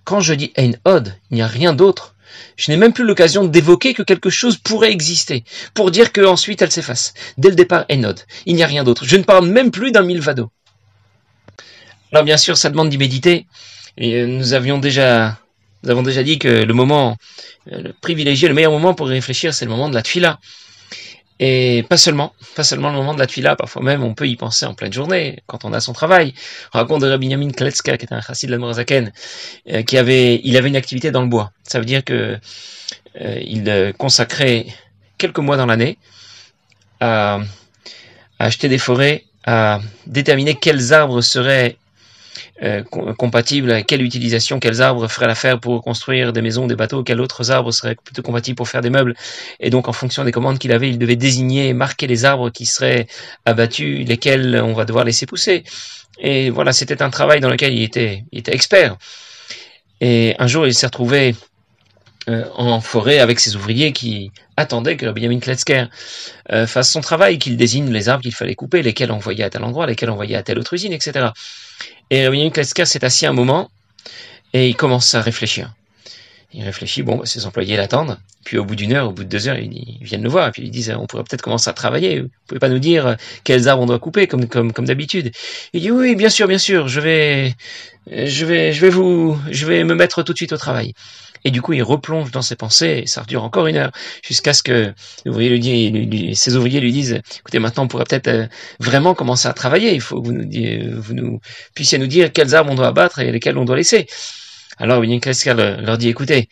Quand 0.03 0.19
je 0.19 0.33
dis 0.33 0.51
Ein 0.57 0.73
Od, 0.83 1.15
il 1.31 1.35
n'y 1.35 1.41
a 1.41 1.47
rien 1.47 1.71
d'autre 1.71 2.15
je 2.57 2.71
n'ai 2.71 2.77
même 2.77 2.93
plus 2.93 3.05
l'occasion 3.05 3.45
d'évoquer 3.45 3.93
que 3.93 4.03
quelque 4.03 4.29
chose 4.29 4.57
pourrait 4.57 4.91
exister, 4.91 5.43
pour 5.73 5.91
dire 5.91 6.11
qu'ensuite 6.11 6.61
elle 6.61 6.71
s'efface. 6.71 7.13
Dès 7.37 7.49
le 7.49 7.55
départ, 7.55 7.85
Enod. 7.91 8.19
Il 8.45 8.55
n'y 8.55 8.63
a 8.63 8.67
rien 8.67 8.83
d'autre. 8.83 9.05
Je 9.05 9.15
ne 9.17 9.23
parle 9.23 9.47
même 9.47 9.71
plus 9.71 9.91
d'un 9.91 10.03
milvado. 10.03 10.51
Alors 12.11 12.23
bien 12.23 12.37
sûr, 12.37 12.57
ça 12.57 12.69
demande 12.69 12.89
d'y 12.89 12.97
méditer. 12.97 13.45
Et 13.97 14.15
euh, 14.15 14.25
nous 14.25 14.53
avions 14.53 14.77
déjà, 14.77 15.37
nous 15.83 15.89
avons 15.89 16.03
déjà 16.03 16.23
dit 16.23 16.39
que 16.39 16.47
le 16.47 16.73
moment, 16.73 17.17
euh, 17.71 17.81
le 17.81 17.93
privilégié, 17.93 18.47
le 18.47 18.53
meilleur 18.53 18.71
moment 18.71 18.93
pour 18.93 19.07
réfléchir, 19.07 19.53
c'est 19.53 19.65
le 19.65 19.71
moment 19.71 19.89
de 19.89 19.95
la 19.95 20.01
tfila. 20.01 20.39
Et 21.41 21.85
pas 21.87 21.95
seulement, 21.95 22.33
pas 22.55 22.65
seulement 22.65 22.89
le 22.89 22.95
moment 22.95 23.13
de 23.13 23.19
la 23.19 23.27
tuila, 23.27 23.55
parfois 23.55 23.81
même 23.81 24.03
on 24.03 24.13
peut 24.13 24.27
y 24.27 24.35
penser 24.35 24.65
en 24.65 24.73
pleine 24.73 24.91
journée, 24.91 25.39
quand 25.47 25.63
on 25.63 25.71
a 25.71 25.79
son 25.79 25.93
travail. 25.93 26.33
On 26.73 26.79
raconte 26.79 27.01
de 27.01 27.09
Rabbi 27.09 27.27
Yamin 27.27 27.51
Kletska, 27.51 27.97
qui 27.97 28.05
était 28.05 28.13
un 28.13 28.19
chassid 28.19 28.49
de 28.49 28.51
la 28.51 28.59
Morazaken, 28.59 29.13
euh, 29.69 29.83
qui 29.83 29.97
avait, 29.97 30.35
une 30.35 30.75
activité 30.75 31.11
dans 31.11 31.21
le 31.21 31.27
bois. 31.27 31.51
Ça 31.63 31.79
veut 31.79 31.85
dire 31.85 32.03
que 32.03 32.37
euh, 33.21 33.39
il 33.41 33.69
euh, 33.69 33.93
consacrait 33.93 34.67
quelques 35.17 35.39
mois 35.39 35.55
dans 35.55 35.65
l'année 35.65 35.97
à 36.99 37.39
acheter 38.39 38.67
des 38.67 38.77
forêts, 38.77 39.23
à 39.45 39.79
déterminer 40.07 40.55
quels 40.55 40.91
arbres 40.91 41.21
seraient 41.21 41.77
euh, 42.61 42.83
compatible 42.83 43.71
à 43.71 43.81
quelle 43.83 44.01
utilisation, 44.01 44.59
quels 44.59 44.81
arbres 44.81 45.07
feraient 45.07 45.27
l'affaire 45.27 45.59
pour 45.59 45.81
construire 45.81 46.33
des 46.33 46.41
maisons, 46.41 46.67
des 46.67 46.75
bateaux, 46.75 47.03
quels 47.03 47.21
autres 47.21 47.51
arbres 47.51 47.71
seraient 47.71 47.95
plutôt 47.95 48.21
compatibles 48.21 48.57
pour 48.57 48.67
faire 48.67 48.81
des 48.81 48.89
meubles. 48.89 49.15
Et 49.59 49.69
donc, 49.69 49.87
en 49.87 49.93
fonction 49.93 50.23
des 50.25 50.31
commandes 50.31 50.59
qu'il 50.59 50.73
avait, 50.73 50.89
il 50.89 50.97
devait 50.97 51.15
désigner, 51.15 51.73
marquer 51.73 52.07
les 52.07 52.25
arbres 52.25 52.49
qui 52.49 52.65
seraient 52.65 53.07
abattus, 53.45 54.05
lesquels 54.07 54.61
on 54.63 54.73
va 54.73 54.85
devoir 54.85 55.05
laisser 55.05 55.25
pousser. 55.25 55.63
Et 56.19 56.49
voilà, 56.49 56.73
c'était 56.73 57.01
un 57.01 57.09
travail 57.09 57.39
dans 57.39 57.49
lequel 57.49 57.73
il 57.73 57.83
était, 57.83 58.25
il 58.31 58.39
était 58.39 58.53
expert. 58.53 58.97
Et 60.01 60.35
un 60.39 60.47
jour, 60.47 60.67
il 60.67 60.73
s'est 60.73 60.87
retrouvé 60.87 61.35
euh, 62.27 62.45
en 62.55 62.81
forêt 62.81 63.19
avec 63.19 63.39
ses 63.39 63.55
ouvriers 63.55 63.93
qui 63.93 64.31
attendaient 64.57 64.97
que 64.97 65.05
Benjamin 65.05 65.39
Kletzker 65.39 65.85
euh, 66.51 66.67
fasse 66.67 66.91
son 66.91 67.01
travail, 67.01 67.39
qu'il 67.39 67.55
désigne 67.55 67.89
les 67.91 68.09
arbres 68.09 68.23
qu'il 68.23 68.35
fallait 68.35 68.55
couper, 68.55 68.81
lesquels 68.81 69.11
envoyer 69.11 69.43
à 69.43 69.49
tel 69.49 69.63
endroit, 69.63 69.85
lesquels 69.85 70.09
envoyer 70.09 70.35
à 70.35 70.43
telle 70.43 70.59
autre 70.59 70.73
usine, 70.73 70.93
etc. 70.93 71.27
Et 72.09 72.27
Benjamin 72.27 72.49
Kletzker 72.49 72.85
s'est 72.85 73.05
assis 73.05 73.25
un 73.25 73.33
moment 73.33 73.71
et 74.53 74.67
il 74.67 74.75
commence 74.75 75.15
à 75.15 75.21
réfléchir. 75.21 75.71
Il 76.51 76.63
réfléchit, 76.63 77.03
bon, 77.03 77.23
ses 77.25 77.45
employés 77.45 77.77
l'attendent. 77.77 78.17
Puis 78.43 78.57
au 78.57 78.65
bout 78.65 78.75
d'une 78.75 78.93
heure, 78.93 79.09
au 79.09 79.11
bout 79.11 79.23
de 79.23 79.29
deux 79.29 79.47
heures, 79.47 79.59
ils, 79.59 79.97
viennent 80.01 80.23
le 80.23 80.29
voir 80.29 80.47
et 80.47 80.51
puis 80.51 80.63
ils 80.63 80.71
disent, 80.71 80.91
on 80.97 81.05
pourrait 81.05 81.23
peut-être 81.23 81.43
commencer 81.43 81.69
à 81.69 81.73
travailler. 81.73 82.21
Vous 82.21 82.29
pouvez 82.47 82.59
pas 82.59 82.69
nous 82.69 82.79
dire 82.79 83.17
quels 83.43 83.67
arbres 83.67 83.83
on 83.83 83.85
doit 83.85 83.99
couper 83.99 84.25
comme 84.25 84.47
comme 84.47 84.73
comme 84.73 84.85
d'habitude. 84.85 85.31
Il 85.73 85.81
dit 85.81 85.91
oui, 85.91 86.15
bien 86.15 86.29
sûr, 86.29 86.47
bien 86.47 86.57
sûr, 86.57 86.87
je 86.87 87.01
vais 87.01 87.53
je 88.11 88.45
vais 88.45 88.73
je 88.73 88.81
vais 88.81 88.89
vous 88.89 89.37
je 89.51 89.65
vais 89.67 89.83
me 89.83 89.93
mettre 89.93 90.23
tout 90.23 90.33
de 90.33 90.37
suite 90.37 90.53
au 90.53 90.57
travail. 90.57 90.93
Et 91.45 91.51
du 91.51 91.61
coup, 91.61 91.73
il 91.73 91.83
replonge 91.83 92.31
dans 92.31 92.41
ses 92.41 92.55
pensées, 92.55 93.01
et 93.03 93.07
ça 93.07 93.23
dure 93.25 93.43
encore 93.43 93.67
une 93.67 93.77
heure, 93.77 93.91
jusqu'à 94.23 94.53
ce 94.53 94.61
que 94.63 94.93
l'ouvrier 95.25 95.89
lui 95.89 96.35
ses 96.35 96.55
ouvriers 96.55 96.81
lui 96.81 96.91
disent, 96.91 97.21
écoutez, 97.39 97.59
maintenant 97.59 97.83
on 97.83 97.87
pourrait 97.87 98.03
peut-être 98.03 98.27
euh, 98.27 98.47
vraiment 98.79 99.13
commencer 99.13 99.47
à 99.47 99.53
travailler, 99.53 99.93
il 99.93 100.01
faut 100.01 100.21
que 100.21 100.27
vous 100.27 100.33
nous, 100.33 101.01
vous 101.01 101.13
nous 101.13 101.39
puissiez 101.75 101.97
nous 101.97 102.07
dire 102.07 102.33
quels 102.33 102.55
arbres 102.55 102.71
on 102.71 102.75
doit 102.75 102.87
abattre 102.87 103.19
et 103.19 103.31
lesquels 103.31 103.57
on 103.57 103.65
doit 103.65 103.77
laisser. 103.77 104.07
Alors 104.79 104.99
William 104.99 105.19
Kresker 105.19 105.53
leur 105.53 105.97
dit, 105.97 106.09
écoutez, 106.09 106.49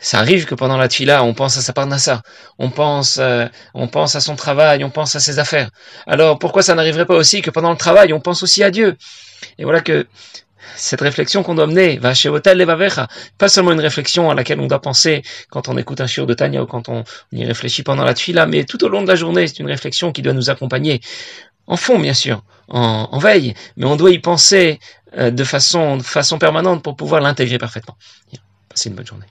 ça 0.00 0.18
arrive 0.18 0.46
que 0.46 0.56
pendant 0.56 0.76
la 0.76 0.88
tuila, 0.88 1.22
on 1.22 1.32
pense 1.32 1.56
à 1.56 1.62
sa 1.62 1.72
parnassa, 1.72 2.22
on 2.58 2.70
pense, 2.70 3.18
euh, 3.18 3.46
on 3.72 3.86
pense 3.86 4.16
à 4.16 4.20
son 4.20 4.34
travail, 4.34 4.82
on 4.82 4.90
pense 4.90 5.14
à 5.14 5.20
ses 5.20 5.38
affaires. 5.38 5.70
Alors 6.06 6.40
pourquoi 6.40 6.62
ça 6.62 6.74
n'arriverait 6.74 7.06
pas 7.06 7.14
aussi 7.14 7.40
que 7.40 7.50
pendant 7.50 7.70
le 7.70 7.76
travail, 7.76 8.12
on 8.12 8.20
pense 8.20 8.42
aussi 8.42 8.64
à 8.64 8.72
Dieu? 8.72 8.96
Et 9.58 9.64
voilà 9.64 9.80
que 9.80 10.08
cette 10.74 11.00
réflexion 11.00 11.42
qu'on 11.42 11.54
doit 11.54 11.66
mener, 11.66 11.98
va 11.98 12.14
chez 12.14 12.28
Hotel 12.28 12.66
pas 13.38 13.48
seulement 13.48 13.72
une 13.72 13.80
réflexion 13.80 14.30
à 14.30 14.34
laquelle 14.34 14.60
on 14.60 14.66
doit 14.66 14.80
penser 14.80 15.22
quand 15.50 15.68
on 15.68 15.76
écoute 15.76 16.00
un 16.00 16.06
shiur 16.06 16.26
de 16.26 16.34
Tanya 16.34 16.62
ou 16.62 16.66
quand 16.66 16.88
on, 16.88 17.04
y 17.32 17.44
réfléchit 17.44 17.82
pendant 17.82 18.04
la 18.04 18.14
tfila, 18.14 18.46
mais 18.46 18.64
tout 18.64 18.82
au 18.84 18.88
long 18.88 19.02
de 19.02 19.08
la 19.08 19.14
journée, 19.14 19.46
c'est 19.46 19.58
une 19.60 19.68
réflexion 19.68 20.12
qui 20.12 20.22
doit 20.22 20.32
nous 20.32 20.50
accompagner. 20.50 21.00
En 21.66 21.76
fond, 21.76 21.98
bien 21.98 22.14
sûr, 22.14 22.42
en, 22.68 23.18
veille, 23.18 23.54
mais 23.76 23.86
on 23.86 23.96
doit 23.96 24.10
y 24.10 24.18
penser 24.18 24.80
euh, 25.16 25.30
de 25.30 25.44
façon, 25.44 25.96
de 25.96 26.02
façon 26.02 26.38
permanente 26.38 26.82
pour 26.82 26.96
pouvoir 26.96 27.20
l'intégrer 27.20 27.58
parfaitement. 27.58 27.96
Passez 28.68 28.88
une 28.88 28.96
bonne 28.96 29.06
journée. 29.06 29.26